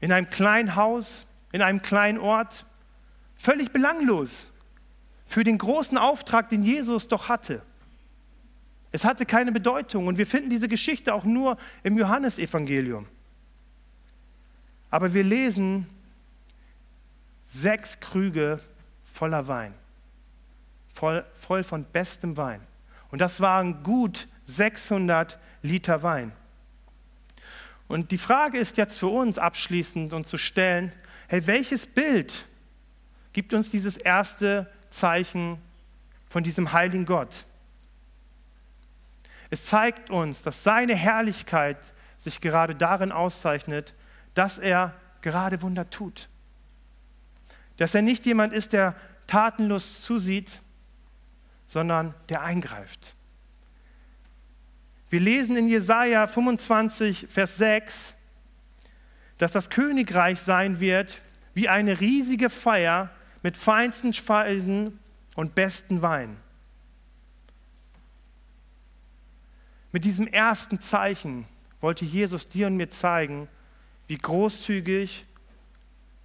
In 0.00 0.12
einem 0.12 0.30
kleinen 0.30 0.76
Haus, 0.76 1.26
in 1.52 1.60
einem 1.60 1.82
kleinen 1.82 2.16
Ort, 2.16 2.64
völlig 3.36 3.70
belanglos 3.70 4.50
für 5.26 5.44
den 5.44 5.58
großen 5.58 5.98
Auftrag, 5.98 6.48
den 6.48 6.62
Jesus 6.62 7.06
doch 7.08 7.28
hatte. 7.28 7.60
Es 8.92 9.04
hatte 9.04 9.26
keine 9.26 9.52
Bedeutung 9.52 10.06
und 10.06 10.16
wir 10.16 10.26
finden 10.26 10.48
diese 10.48 10.68
Geschichte 10.68 11.12
auch 11.12 11.24
nur 11.24 11.58
im 11.82 11.98
Johannesevangelium. 11.98 13.06
Aber 14.88 15.12
wir 15.12 15.22
lesen 15.22 15.86
sechs 17.44 18.00
Krüge 18.00 18.58
voller 19.02 19.46
Wein, 19.48 19.74
voll, 20.94 21.26
voll 21.34 21.62
von 21.62 21.84
bestem 21.84 22.38
Wein. 22.38 22.62
Und 23.10 23.20
das 23.20 23.42
waren 23.42 23.82
gut 23.82 24.28
600 24.46 25.38
Liter 25.62 26.02
Wein. 26.02 26.32
Und 27.88 28.10
die 28.10 28.18
Frage 28.18 28.58
ist 28.58 28.76
jetzt 28.76 28.98
für 28.98 29.08
uns 29.08 29.38
abschließend 29.38 30.12
und 30.12 30.26
zu 30.26 30.36
stellen, 30.36 30.92
hey, 31.28 31.46
welches 31.46 31.86
Bild 31.86 32.46
gibt 33.32 33.54
uns 33.54 33.70
dieses 33.70 33.96
erste 33.96 34.70
Zeichen 34.90 35.58
von 36.28 36.42
diesem 36.42 36.72
heiligen 36.72 37.06
Gott? 37.06 37.44
Es 39.50 39.64
zeigt 39.64 40.10
uns, 40.10 40.42
dass 40.42 40.62
seine 40.62 40.94
Herrlichkeit 40.94 41.78
sich 42.18 42.40
gerade 42.40 42.74
darin 42.74 43.12
auszeichnet, 43.12 43.94
dass 44.34 44.58
er 44.58 44.94
gerade 45.22 45.62
Wunder 45.62 45.88
tut. 45.88 46.28
Dass 47.78 47.94
er 47.94 48.02
nicht 48.02 48.26
jemand 48.26 48.52
ist, 48.52 48.72
der 48.72 48.94
tatenlos 49.26 50.02
zusieht, 50.02 50.60
sondern 51.66 52.14
der 52.28 52.42
eingreift. 52.42 53.14
Wir 55.10 55.20
lesen 55.20 55.56
in 55.56 55.68
Jesaja 55.68 56.26
25, 56.26 57.26
Vers 57.30 57.56
6, 57.56 58.14
dass 59.38 59.52
das 59.52 59.70
Königreich 59.70 60.40
sein 60.40 60.80
wird 60.80 61.24
wie 61.54 61.68
eine 61.68 62.00
riesige 62.00 62.50
Feier 62.50 63.10
mit 63.42 63.56
feinsten 63.56 64.12
Speisen 64.12 64.98
und 65.34 65.54
besten 65.54 66.02
Wein. 66.02 66.36
Mit 69.92 70.04
diesem 70.04 70.26
ersten 70.26 70.80
Zeichen 70.80 71.46
wollte 71.80 72.04
Jesus 72.04 72.48
dir 72.48 72.66
und 72.66 72.76
mir 72.76 72.90
zeigen, 72.90 73.48
wie 74.08 74.18
großzügig, 74.18 75.24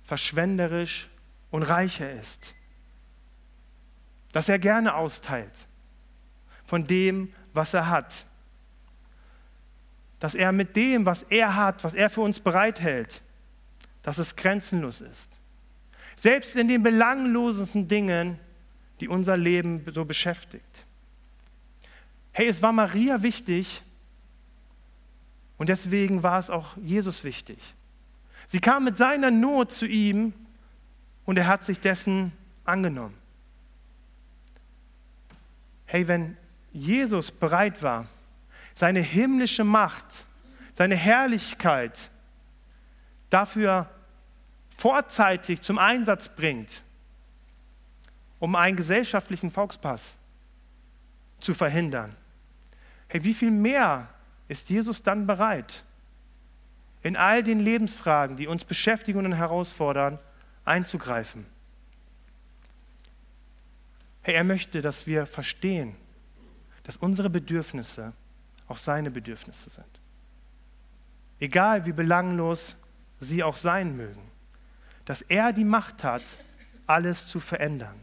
verschwenderisch 0.03 1.09
und 1.51 1.63
reich 1.63 2.01
er 2.01 2.19
ist. 2.19 2.55
Dass 4.33 4.49
er 4.49 4.59
gerne 4.59 4.95
austeilt 4.95 5.53
von 6.65 6.85
dem, 6.87 7.31
was 7.53 7.73
er 7.73 7.89
hat 7.89 8.25
dass 10.23 10.35
er 10.35 10.53
mit 10.53 10.77
dem, 10.77 11.05
was 11.05 11.23
er 11.23 11.57
hat, 11.57 11.83
was 11.83 11.95
er 11.95 12.09
für 12.09 12.21
uns 12.21 12.39
bereithält, 12.39 13.21
dass 14.03 14.19
es 14.19 14.37
grenzenlos 14.37 15.01
ist. 15.01 15.29
Selbst 16.15 16.55
in 16.55 16.69
den 16.69 16.81
belanglosesten 16.81 17.89
Dingen, 17.89 18.39
die 19.01 19.09
unser 19.09 19.35
Leben 19.35 19.83
so 19.93 20.05
beschäftigt. 20.05 20.85
Hey, 22.31 22.47
es 22.47 22.61
war 22.61 22.71
Maria 22.71 23.21
wichtig 23.21 23.83
und 25.57 25.67
deswegen 25.67 26.23
war 26.23 26.39
es 26.39 26.49
auch 26.49 26.77
Jesus 26.77 27.25
wichtig. 27.25 27.75
Sie 28.47 28.61
kam 28.61 28.85
mit 28.85 28.95
seiner 28.95 29.29
Not 29.29 29.73
zu 29.73 29.85
ihm 29.85 30.31
und 31.25 31.37
er 31.37 31.47
hat 31.47 31.65
sich 31.65 31.81
dessen 31.81 32.31
angenommen. 32.63 33.17
Hey, 35.85 36.07
wenn 36.07 36.37
Jesus 36.71 37.29
bereit 37.29 37.83
war, 37.83 38.07
seine 38.73 38.99
himmlische 38.99 39.63
Macht, 39.63 40.05
seine 40.73 40.95
Herrlichkeit 40.95 42.09
dafür 43.29 43.89
vorzeitig 44.75 45.61
zum 45.61 45.77
Einsatz 45.77 46.29
bringt, 46.29 46.83
um 48.39 48.55
einen 48.55 48.75
gesellschaftlichen 48.75 49.51
Volkspass 49.51 50.17
zu 51.39 51.53
verhindern. 51.53 52.15
Hey, 53.07 53.23
wie 53.23 53.33
viel 53.33 53.51
mehr 53.51 54.09
ist 54.47 54.69
Jesus 54.69 55.03
dann 55.03 55.27
bereit, 55.27 55.83
in 57.01 57.15
all 57.17 57.43
den 57.43 57.59
Lebensfragen, 57.59 58.37
die 58.37 58.47
uns 58.47 58.65
beschäftigen 58.65 59.25
und 59.25 59.33
herausfordern, 59.33 60.19
einzugreifen? 60.65 61.45
Hey, 64.21 64.35
er 64.35 64.43
möchte, 64.43 64.81
dass 64.81 65.05
wir 65.05 65.25
verstehen, 65.25 65.95
dass 66.83 66.97
unsere 66.97 67.29
Bedürfnisse 67.29 68.13
auch 68.67 68.77
seine 68.77 69.11
Bedürfnisse 69.11 69.69
sind. 69.69 69.85
Egal 71.39 71.85
wie 71.85 71.91
belanglos 71.91 72.75
sie 73.19 73.43
auch 73.43 73.57
sein 73.57 73.95
mögen, 73.95 74.21
dass 75.05 75.21
er 75.23 75.53
die 75.53 75.65
Macht 75.65 76.03
hat, 76.03 76.23
alles 76.87 77.27
zu 77.27 77.39
verändern. 77.39 77.95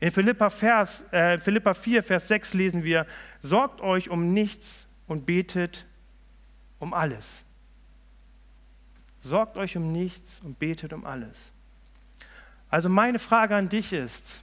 In 0.00 0.10
Philippa, 0.10 0.50
Vers, 0.50 1.04
äh, 1.12 1.38
Philippa 1.38 1.74
4, 1.74 2.02
Vers 2.02 2.28
6 2.28 2.54
lesen 2.54 2.82
wir, 2.82 3.06
sorgt 3.40 3.80
euch 3.80 4.10
um 4.10 4.32
nichts 4.32 4.86
und 5.06 5.26
betet 5.26 5.86
um 6.78 6.94
alles. 6.94 7.44
Sorgt 9.20 9.56
euch 9.56 9.76
um 9.76 9.92
nichts 9.92 10.40
und 10.42 10.58
betet 10.58 10.92
um 10.92 11.04
alles. 11.04 11.52
Also 12.68 12.88
meine 12.88 13.20
Frage 13.20 13.54
an 13.54 13.68
dich 13.68 13.92
ist, 13.92 14.42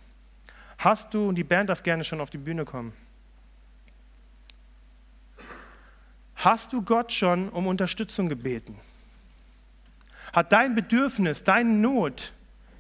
hast 0.77 1.13
du, 1.13 1.27
und 1.27 1.35
die 1.35 1.43
Band 1.43 1.69
darf 1.69 1.83
gerne 1.83 2.03
schon 2.03 2.21
auf 2.21 2.29
die 2.29 2.37
Bühne 2.37 2.63
kommen, 2.63 2.93
Hast 6.39 6.71
du 6.71 6.81
Gott 6.81 7.11
schon 7.11 7.49
um 7.49 7.67
Unterstützung 7.67 8.29
gebeten? 8.29 8.79
Hat 10.31 10.53
dein 10.53 10.73
Bedürfnis, 10.73 11.43
deine 11.43 11.73
Not 11.73 12.31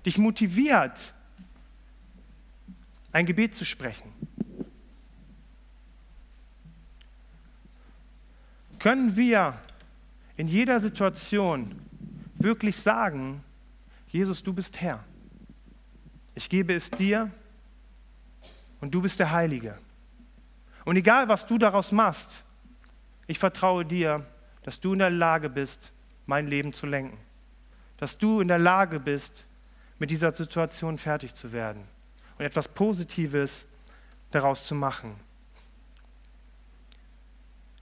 dich 0.05 0.17
motiviert, 0.17 1.13
ein 3.11 3.25
Gebet 3.25 3.53
zu 3.55 3.65
sprechen? 3.65 4.13
Können 8.79 9.17
wir 9.17 9.59
in 10.37 10.47
jeder 10.47 10.79
Situation 10.79 11.81
wirklich 12.35 12.77
sagen, 12.77 13.43
Jesus, 14.07 14.41
du 14.41 14.53
bist 14.53 14.79
Herr. 14.79 15.03
Ich 16.33 16.49
gebe 16.49 16.73
es 16.73 16.89
dir 16.89 17.29
und 18.79 18.95
du 18.95 19.01
bist 19.01 19.19
der 19.19 19.31
Heilige. 19.31 19.77
Und 20.85 20.95
egal, 20.95 21.27
was 21.27 21.45
du 21.45 21.57
daraus 21.57 21.91
machst, 21.91 22.45
ich 23.29 23.37
vertraue 23.37 23.85
dir, 23.85 24.25
dass 24.63 24.79
du 24.79 24.93
in 24.93 24.99
der 24.99 25.11
Lage 25.11 25.51
bist, 25.51 25.93
mein 26.25 26.47
Leben 26.47 26.73
zu 26.73 26.87
lenken. 26.87 27.15
Dass 27.97 28.17
du 28.17 28.41
in 28.41 28.47
der 28.47 28.57
Lage 28.57 28.99
bist, 28.99 29.45
mit 29.99 30.09
dieser 30.09 30.35
Situation 30.35 30.97
fertig 30.97 31.35
zu 31.35 31.51
werden 31.51 31.87
und 32.39 32.45
etwas 32.45 32.67
Positives 32.67 33.67
daraus 34.31 34.65
zu 34.65 34.73
machen. 34.73 35.13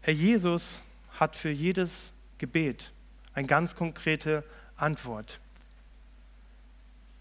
Herr 0.02 0.14
Jesus 0.14 0.82
hat 1.18 1.38
für 1.38 1.50
jedes 1.50 2.12
Gebet 2.40 2.92
eine 3.34 3.48
ganz 3.48 3.74
konkrete 3.74 4.44
Antwort. 4.76 5.40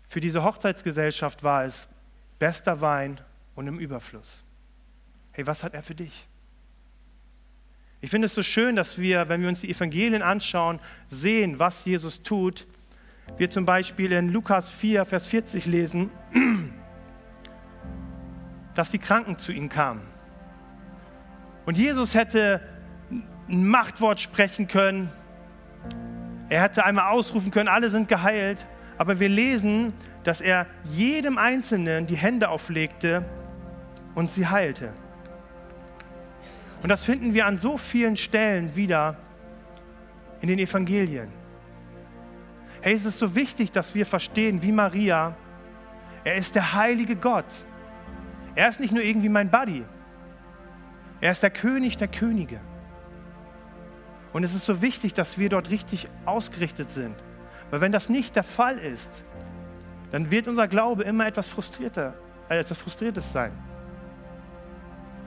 Für 0.09 0.19
diese 0.19 0.43
Hochzeitsgesellschaft 0.43 1.45
war 1.45 1.65
es 1.65 1.87
bester 2.41 2.81
Wein 2.81 3.21
und 3.55 3.69
im 3.69 3.79
Überfluss. 3.79 4.43
Hey, 5.31 5.47
was 5.47 5.63
hat 5.63 5.75
er 5.75 5.85
für 5.85 5.95
dich? 5.95 6.27
Ich 8.01 8.11
finde 8.11 8.27
es 8.27 8.35
so 8.35 8.43
schön, 8.43 8.77
dass 8.77 8.99
wir, 8.99 9.29
wenn 9.29 9.41
wir 9.41 9.49
uns 9.49 9.61
die 9.61 9.71
Evangelien 9.71 10.23
anschauen, 10.23 10.81
sehen, 11.09 11.59
was 11.59 11.85
Jesus 11.85 12.23
tut. 12.23 12.67
Wir 13.39 13.51
zum 13.51 13.65
Beispiel 13.65 14.13
in 14.13 14.33
Lukas 14.33 14.71
4, 14.71 15.05
Vers 15.05 15.27
40 15.27 15.67
lesen, 15.67 16.11
dass 18.75 18.91
die 18.91 18.99
Kranken 18.99 19.39
zu 19.39 19.51
ihm 19.53 19.69
kamen. 19.69 20.03
Und 21.65 21.79
Jesus 21.79 22.15
hätte 22.15 22.61
ein 23.49 23.67
Machtwort 23.67 24.21
sprechen 24.21 24.69
können. 24.69 25.11
Er 26.49 26.63
hätte 26.63 26.85
einmal 26.85 27.11
ausrufen 27.11 27.51
können, 27.51 27.69
alle 27.69 27.91
sind 27.91 28.09
geheilt. 28.09 28.67
Aber 28.99 29.19
wir 29.21 29.29
lesen, 29.29 29.93
dass 30.23 30.41
er 30.41 30.67
jedem 30.85 31.39
Einzelnen 31.39 32.07
die 32.07 32.17
Hände 32.17 32.51
auflegte 32.51 33.25
und 34.15 34.31
sie 34.31 34.47
heilte. 34.47 34.93
Und 36.83 36.89
das 36.89 37.05
finden 37.05 37.35
wir 37.35 37.47
an 37.47 37.59
so 37.59 37.77
vielen 37.77 38.17
Stellen 38.17 38.77
wieder 38.77 39.17
in 40.41 40.49
den 40.49 40.59
Evangelien. 40.59 41.29
Hey, 42.81 42.95
es 42.95 43.05
ist 43.05 43.19
so 43.19 43.35
wichtig, 43.35 43.73
dass 43.73 43.95
wir 43.95 44.07
verstehen, 44.07 44.63
wie 44.63 44.73
Maria, 44.73 45.35
er 46.25 46.35
ist 46.35 46.55
der 46.55 46.75
heilige 46.75 47.17
Gott. 47.17 47.47
Er 48.55 48.69
ist 48.69 48.81
nicht 48.81 48.93
nur 48.93 49.03
irgendwie 49.03 49.29
mein 49.29 49.51
Buddy. 49.51 49.85
Er 51.21 51.33
ist 51.33 51.43
der 51.43 51.51
König 51.51 51.97
der 51.97 52.09
Könige. 52.09 52.61
Und 54.33 54.45
es 54.45 54.55
ist 54.55 54.67
so 54.67 54.83
wichtig, 54.83 55.15
dass 55.15 55.39
wir 55.39 55.49
dort 55.49 55.71
richtig 55.71 56.09
ausgerichtet 56.27 56.91
sind. 56.91 57.15
Weil 57.71 57.81
wenn 57.81 57.93
das 57.93 58.09
nicht 58.09 58.37
der 58.37 58.45
Fall 58.45 58.79
ist, 58.79 59.25
dann 60.13 60.31
wird 60.31 60.47
unser 60.49 60.69
Glaube 60.69 61.05
immer 61.05 61.27
etwas 61.27 61.49
frustrierter, 61.49 62.15
äh, 62.49 62.59
etwas 62.59 62.79
frustriertes 62.79 63.33
sein. 63.33 63.53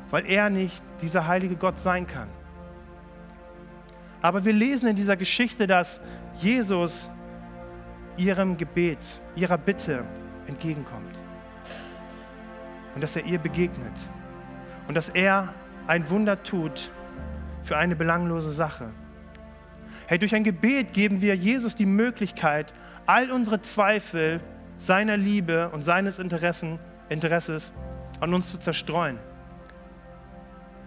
Weil 0.09 0.25
er 0.25 0.49
nicht 0.49 0.81
dieser 1.01 1.27
heilige 1.27 1.55
Gott 1.55 1.79
sein 1.79 2.07
kann. 2.07 2.27
Aber 4.21 4.43
wir 4.43 4.53
lesen 4.53 4.87
in 4.87 4.95
dieser 4.95 5.15
Geschichte, 5.15 5.67
dass 5.67 5.99
Jesus 6.39 7.09
ihrem 8.17 8.57
Gebet, 8.57 8.99
ihrer 9.35 9.57
Bitte 9.57 10.03
entgegenkommt. 10.47 11.15
Und 12.95 13.03
dass 13.03 13.15
er 13.15 13.25
ihr 13.25 13.39
begegnet. 13.39 13.93
Und 14.87 14.95
dass 14.95 15.09
er 15.09 15.53
ein 15.87 16.09
Wunder 16.09 16.43
tut 16.43 16.91
für 17.63 17.77
eine 17.77 17.95
belanglose 17.95 18.51
Sache. 18.51 18.89
Hey, 20.07 20.17
durch 20.17 20.33
ein 20.33 20.43
Gebet 20.43 20.93
geben 20.93 21.21
wir 21.21 21.35
Jesus 21.35 21.75
die 21.75 21.85
Möglichkeit, 21.85 22.73
all 23.05 23.31
unsere 23.31 23.61
Zweifel 23.61 24.41
seiner 24.77 25.17
Liebe 25.17 25.69
und 25.69 25.81
seines 25.81 26.19
Interessen, 26.19 26.79
Interesses 27.09 27.71
an 28.19 28.33
uns 28.33 28.51
zu 28.51 28.59
zerstreuen. 28.59 29.19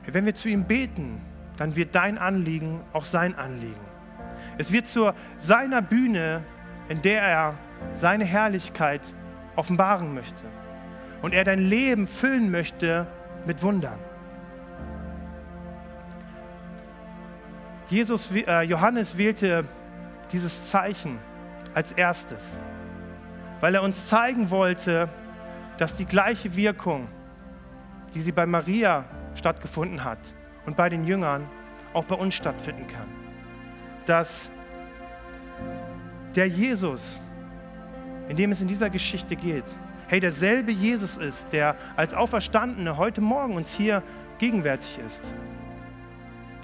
Wenn 0.07 0.27
wir 0.27 0.35
zu 0.35 0.49
ihm 0.49 0.65
beten, 0.65 1.21
dann 1.57 1.77
wird 1.77 1.95
dein 1.95 2.19
Anliegen 2.19 2.81
auch 2.93 3.05
sein 3.05 3.35
Anliegen. 3.35 3.81
Es 4.59 4.73
wird 4.73 4.87
zu 4.87 5.13
seiner 5.39 5.83
Bühne, 5.83 6.43
in 6.89 7.03
der 7.03 7.23
er 7.23 7.55
seine 7.95 8.25
Herrlichkeit 8.25 9.01
offenbaren 9.57 10.15
möchte 10.15 10.45
und 11.21 11.35
er 11.35 11.45
dein 11.45 11.61
Leben 11.61 12.07
füllen 12.07 12.51
möchte 12.51 13.07
mit 13.47 13.63
Wundern. 13.63 13.99
Jesus, 17.89 18.31
äh, 18.31 18.63
Johannes 18.63 19.19
wählte 19.19 19.65
dieses 20.33 20.71
Zeichen 20.71 21.19
als 21.75 21.93
erstes, 21.93 22.57
weil 23.61 23.75
er 23.75 23.83
uns 23.83 24.09
zeigen 24.09 24.51
wollte, 24.51 25.09
dass 25.79 25.95
die 25.95 26.07
gleiche 26.07 26.55
Wirkung, 26.57 27.09
die 28.15 28.21
sie 28.21 28.33
bei 28.33 28.47
Maria 28.47 29.05
stattgefunden 29.35 30.05
hat 30.05 30.19
und 30.67 30.77
bei 30.77 30.89
den 30.89 31.05
Jüngern, 31.05 31.49
auch 31.93 32.05
bei 32.05 32.15
uns 32.15 32.35
stattfinden 32.35 32.87
kann. 32.87 33.07
Dass 34.07 34.51
der 36.35 36.49
Jesus, 36.49 37.19
in 38.29 38.37
dem 38.37 38.53
es 38.53 38.61
in 38.61 38.69
dieser 38.69 38.91
Geschichte 38.91 39.37
geht, 39.37 39.65
hey, 40.09 40.21
derselbe 40.21 40.73
Jesus 40.73 41.17
ist, 41.17 41.53
der 41.53 41.77
als 41.97 42.15
Auferstandene 42.15 42.97
heute 42.97 43.21
Morgen 43.21 43.55
uns 43.55 43.75
hier 43.75 44.03
gegenwärtig 44.39 44.99
ist. 45.07 45.35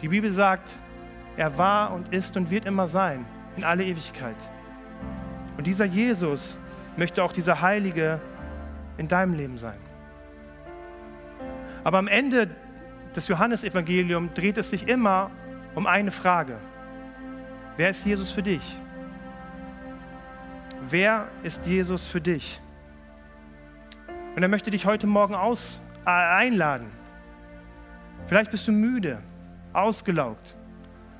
Die 0.01 0.09
Bibel 0.09 0.33
sagt, 0.33 0.77
er 1.37 1.57
war 1.57 1.93
und 1.93 2.13
ist 2.13 2.37
und 2.37 2.51
wird 2.51 2.67
immer 2.67 2.89
sein, 2.89 3.25
in 3.57 3.65
alle 3.65 3.85
Ewigkeit. 3.85 4.37
Und 5.57 5.67
dieser 5.67 5.85
Jesus 5.85 6.59
möchte 6.97 7.23
auch 7.23 7.33
dieser 7.33 7.61
Heilige 7.61 8.21
in 8.97 9.09
deinem 9.09 9.35
Leben 9.35 9.59
sein. 9.59 9.79
Aber 11.89 11.97
am 11.97 12.07
Ende 12.07 12.51
des 13.17 13.29
Johannesevangeliums 13.29 14.35
dreht 14.35 14.59
es 14.59 14.69
sich 14.69 14.87
immer 14.87 15.31
um 15.75 15.87
eine 15.87 16.11
Frage. 16.11 16.59
Wer 17.79 17.89
ist 17.89 18.05
Jesus 18.05 18.31
für 18.31 18.43
dich? 18.43 18.79
Wer 20.87 21.29
ist 21.43 21.65
Jesus 21.65 22.07
für 22.07 22.21
dich? 22.21 22.61
Und 24.37 24.43
er 24.43 24.51
möchte 24.51 24.71
dich 24.71 24.85
heute 24.85 25.07
Morgen 25.07 25.35
aus, 25.35 25.81
äh, 26.05 26.11
einladen. 26.11 26.89
Vielleicht 28.27 28.51
bist 28.51 28.69
du 28.69 28.73
müde, 28.73 29.23
ausgelaugt. 29.73 30.57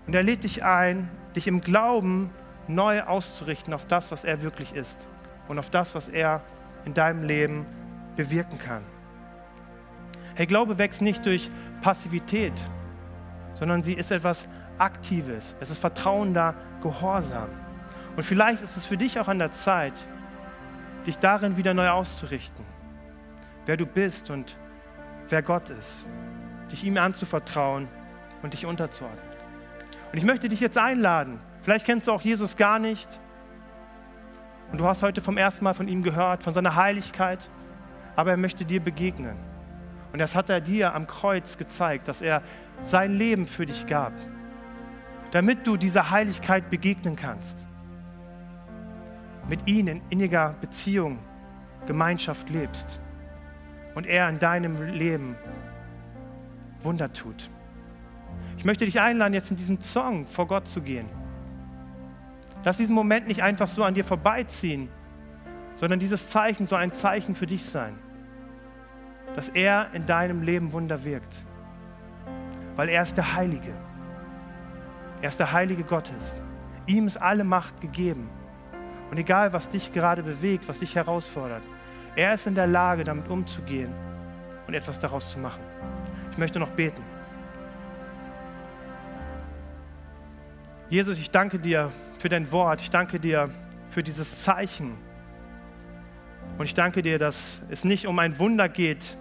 Und 0.07 0.15
er 0.15 0.23
lädt 0.23 0.45
dich 0.45 0.65
ein, 0.65 1.09
dich 1.35 1.47
im 1.47 1.63
Glauben 1.63 2.29
neu 2.67 3.05
auszurichten 3.05 3.73
auf 3.73 3.87
das, 3.87 4.13
was 4.13 4.23
er 4.23 4.43
wirklich 4.43 4.75
ist 4.75 5.09
und 5.49 5.59
auf 5.59 5.71
das, 5.71 5.95
was 5.95 6.11
er 6.11 6.43
in 6.85 6.93
deinem 6.93 7.23
Leben 7.23 7.65
bewirken 8.17 8.59
kann. 8.59 8.83
Hey, 10.39 10.47
Glaube 10.47 10.79
wächst 10.79 11.03
nicht 11.03 11.27
durch 11.27 11.51
Passivität, 11.81 12.53
sondern 13.59 13.83
sie 13.83 13.95
ist 13.95 14.13
etwas 14.13 14.49
Aktives. 14.79 15.57
Es 15.59 15.69
ist 15.69 15.81
vertrauender 15.81 16.55
Gehorsam. 16.81 17.49
Und 18.15 18.23
vielleicht 18.23 18.63
ist 18.63 18.77
es 18.77 18.87
für 18.87 18.97
dich 18.97 19.19
auch 19.19 19.27
an 19.27 19.41
der 19.41 19.51
Zeit, 19.51 19.95
dich 21.05 21.19
darin 21.19 21.57
wieder 21.57 21.75
neu 21.75 21.89
auszurichten. 21.89 22.65
Wer 23.67 23.77
du 23.77 23.85
bist 23.85 24.31
und 24.31 24.57
wer 25.29 25.43
Gott 25.43 25.71
ist. 25.71 26.07
Dich 26.71 26.85
ihm 26.85 26.99
anzuvertrauen 26.99 27.89
und 28.41 28.53
dich 28.53 28.65
unterzuordnen. 28.65 29.19
Und 30.13 30.19
ich 30.19 30.25
möchte 30.25 30.49
dich 30.49 30.61
jetzt 30.61 30.79
einladen. 30.79 31.41
Vielleicht 31.63 31.85
kennst 31.85 32.07
du 32.07 32.13
auch 32.13 32.23
Jesus 32.23 32.57
gar 32.57 32.79
nicht. 32.79 33.19
Und 34.71 34.79
du 34.79 34.85
hast 34.85 35.03
heute 35.03 35.21
vom 35.21 35.37
ersten 35.37 35.65
Mal 35.65 35.75
von 35.75 35.89
ihm 35.89 36.05
gehört, 36.05 36.45
von 36.45 36.55
seiner 36.55 36.77
Heiligkeit. 36.77 37.51
Aber 38.15 38.31
er 38.31 38.37
möchte 38.37 38.65
dir 38.65 38.81
begegnen. 38.81 39.58
Und 40.13 40.19
das 40.19 40.35
hat 40.35 40.49
er 40.49 40.61
dir 40.61 40.95
am 40.95 41.07
Kreuz 41.07 41.57
gezeigt, 41.59 42.09
dass 42.09 42.21
er 42.21 42.43
sein 42.83 43.15
Leben 43.17 43.47
für 43.47 43.67
dich 43.67 43.87
gab. 43.87 44.13
Damit 45.31 45.67
du 45.67 45.77
dieser 45.77 46.11
Heiligkeit 46.11 46.71
begegnen 46.71 47.17
kannst. 47.17 47.67
Mit 49.49 49.67
ihm 49.67 49.89
in 49.89 50.03
inniger 50.11 50.55
Beziehung, 50.61 51.19
Gemeinschaft 51.87 52.49
lebst. 52.51 53.01
Und 53.95 54.07
er 54.07 54.29
in 54.29 54.39
deinem 54.39 54.83
Leben 54.83 55.37
Wunder 56.81 57.13
tut. 57.13 57.51
Ich 58.57 58.65
möchte 58.65 58.85
dich 58.85 59.01
einladen, 59.01 59.35
jetzt 59.35 59.51
in 59.51 59.57
diesem 59.57 59.81
Song 59.81 60.25
vor 60.27 60.47
Gott 60.47 60.69
zu 60.69 60.81
gehen. 60.81 61.09
Lass 62.65 62.77
diesen 62.77 62.95
Moment 62.95 63.29
nicht 63.29 63.43
einfach 63.43 63.69
so 63.69 63.85
an 63.85 63.95
dir 63.95 64.05
vorbeiziehen, 64.05 64.89
sondern 65.77 66.01
dieses 66.01 66.29
Zeichen 66.31 66.67
soll 66.67 66.81
ein 66.81 66.93
Zeichen 66.93 67.35
für 67.35 67.47
dich 67.47 67.65
sein, 67.65 67.97
dass 69.39 69.51
er 69.51 69.87
in 69.93 70.05
deinem 70.05 70.43
Leben 70.43 70.73
Wunder 70.73 71.05
wirkt. 71.05 71.33
Weil 72.75 72.89
er 72.89 73.05
ist 73.05 73.17
der 73.17 73.37
Heilige. 73.37 73.73
Er 75.23 75.29
ist 75.29 75.39
der 75.39 75.53
Heilige 75.53 75.85
Gottes. 75.85 76.35
Ihm 76.87 77.07
ist 77.07 77.19
alle 77.19 77.45
Macht 77.45 77.81
gegeben. 77.81 78.29
Und 79.13 79.17
egal, 79.17 79.53
was 79.53 79.69
dich 79.69 79.93
gerade 79.93 80.25
bewegt, 80.25 80.69
was 80.69 80.81
dich 80.81 80.97
herausfordert, 80.97 81.63
er 82.17 82.35
ist 82.35 82.49
in 82.49 82.57
der 82.57 82.67
Lage, 82.67 83.05
damit 83.05 83.29
umzugehen 83.29 83.95
und 84.67 84.75
etwas 84.75 84.99
daraus 84.99 85.31
zu 85.31 85.39
machen. 85.39 85.63
Ich 86.33 86.39
möchte 86.39 86.59
noch 86.59 86.71
beten. 86.71 87.05
Jesus, 90.89 91.17
ich 91.17 91.31
danke 91.31 91.61
dir 91.61 91.93
für 92.19 92.29
dein 92.29 92.51
Wort. 92.51 92.81
Ich 92.81 92.91
danke 92.91 93.21
dir 93.21 93.51
für 93.89 94.03
dieses 94.03 94.43
Zeichen. 94.43 94.99
Und 96.59 96.65
ich 96.65 96.75
danke 96.75 97.03
dir, 97.03 97.21
dass 97.21 97.63
es 97.69 97.85
nicht 97.85 98.09
um 98.09 98.19
ein 98.19 98.37
Wunder 98.41 98.69
geht, 98.69 99.17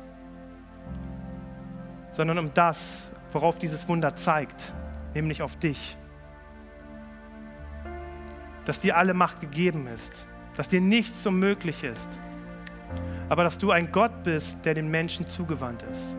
sondern 2.17 2.39
um 2.39 2.51
das, 2.55 3.03
worauf 3.31 3.59
dieses 3.59 3.87
Wunder 3.87 4.15
zeigt, 4.15 4.73
nämlich 5.13 5.43
auf 5.43 5.55
dich. 5.55 5.95
Dass 8.65 8.79
dir 8.79 8.97
alle 8.97 9.13
Macht 9.13 9.39
gegeben 9.39 9.85
ist, 9.85 10.25
dass 10.55 10.67
dir 10.67 10.81
nichts 10.81 11.27
unmöglich 11.27 11.83
ist, 11.83 12.09
aber 13.29 13.43
dass 13.43 13.59
du 13.59 13.69
ein 13.69 13.91
Gott 13.91 14.23
bist, 14.23 14.57
der 14.65 14.73
den 14.73 14.89
Menschen 14.89 15.27
zugewandt 15.27 15.83
ist, 15.91 16.17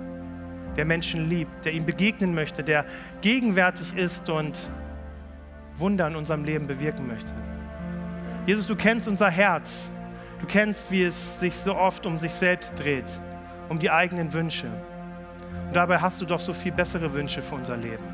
der 0.76 0.84
Menschen 0.84 1.28
liebt, 1.28 1.64
der 1.64 1.72
ihm 1.72 1.84
begegnen 1.84 2.32
möchte, 2.32 2.62
der 2.62 2.86
gegenwärtig 3.20 3.96
ist 3.96 4.30
und 4.30 4.70
Wunder 5.74 6.06
in 6.06 6.14
unserem 6.14 6.44
Leben 6.44 6.68
bewirken 6.68 7.08
möchte. 7.08 7.34
Jesus, 8.46 8.68
du 8.68 8.76
kennst 8.76 9.08
unser 9.08 9.30
Herz. 9.30 9.90
Du 10.38 10.46
kennst, 10.46 10.92
wie 10.92 11.02
es 11.02 11.40
sich 11.40 11.54
so 11.54 11.74
oft 11.74 12.06
um 12.06 12.20
sich 12.20 12.30
selbst 12.30 12.78
dreht, 12.78 13.10
um 13.68 13.80
die 13.80 13.90
eigenen 13.90 14.32
Wünsche. 14.32 14.70
Und 15.68 15.76
dabei 15.76 15.98
hast 15.98 16.20
du 16.20 16.24
doch 16.24 16.40
so 16.40 16.54
viel 16.54 16.72
bessere 16.72 17.12
Wünsche 17.12 17.42
für 17.42 17.54
unser 17.54 17.76
Leben. 17.76 18.04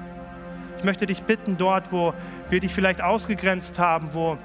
Ich 0.77 0.85
möchte 0.85 1.07
dich 1.07 1.23
bitten, 1.23 1.57
dort, 1.57 1.93
wo 1.93 2.13
wir 2.51 2.61
dich 2.61 2.75
vielleicht 2.75 3.01
ausgegrenzt 3.01 3.79
haben, 3.79 4.13
wo 4.13 4.37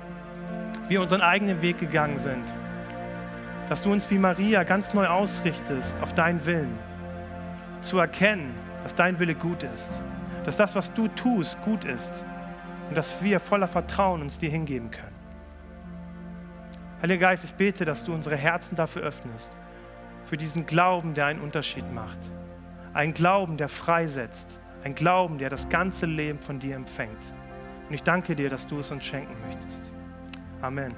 wir 0.87 1.01
unseren 1.01 1.21
eigenen 1.21 1.61
Weg 1.63 1.79
gegangen 1.79 2.19
sind, 2.19 2.43
dass 3.67 3.81
du 3.81 3.91
uns 3.91 4.09
wie 4.11 4.19
Maria 4.19 4.63
ganz 4.63 4.93
neu 4.93 5.07
ausrichtest 5.07 5.99
auf 6.01 6.13
deinen 6.13 6.45
Willen. 6.45 6.77
Zu 7.81 7.97
erkennen, 7.97 8.53
dass 8.83 8.93
dein 8.93 9.19
Wille 9.19 9.35
gut 9.35 9.63
ist, 9.63 9.89
dass 10.45 10.55
das, 10.55 10.75
was 10.75 10.93
du 10.93 11.07
tust, 11.07 11.59
gut 11.63 11.83
ist 11.85 12.23
und 12.89 12.95
dass 12.95 13.23
wir 13.23 13.39
voller 13.39 13.67
Vertrauen 13.67 14.21
uns 14.21 14.37
dir 14.37 14.49
hingeben 14.49 14.91
können. 14.91 15.15
Heiliger 17.01 17.27
Geist, 17.27 17.43
ich 17.43 17.53
bete, 17.53 17.85
dass 17.85 18.03
du 18.03 18.13
unsere 18.13 18.35
Herzen 18.35 18.75
dafür 18.75 19.01
öffnest, 19.01 19.49
für 20.25 20.37
diesen 20.37 20.65
Glauben, 20.65 21.15
der 21.15 21.25
einen 21.25 21.41
Unterschied 21.41 21.91
macht. 21.91 22.19
Ein 22.99 23.13
Glauben, 23.13 23.55
der 23.55 23.69
freisetzt. 23.69 24.59
Ein 24.83 24.93
Glauben, 24.93 25.37
der 25.37 25.49
das 25.49 25.69
ganze 25.69 26.05
Leben 26.05 26.41
von 26.41 26.59
dir 26.59 26.75
empfängt. 26.75 27.33
Und 27.87 27.95
ich 27.95 28.03
danke 28.03 28.35
dir, 28.35 28.49
dass 28.49 28.67
du 28.67 28.79
es 28.79 28.91
uns 28.91 29.05
schenken 29.05 29.39
möchtest. 29.47 29.93
Amen. 30.61 30.93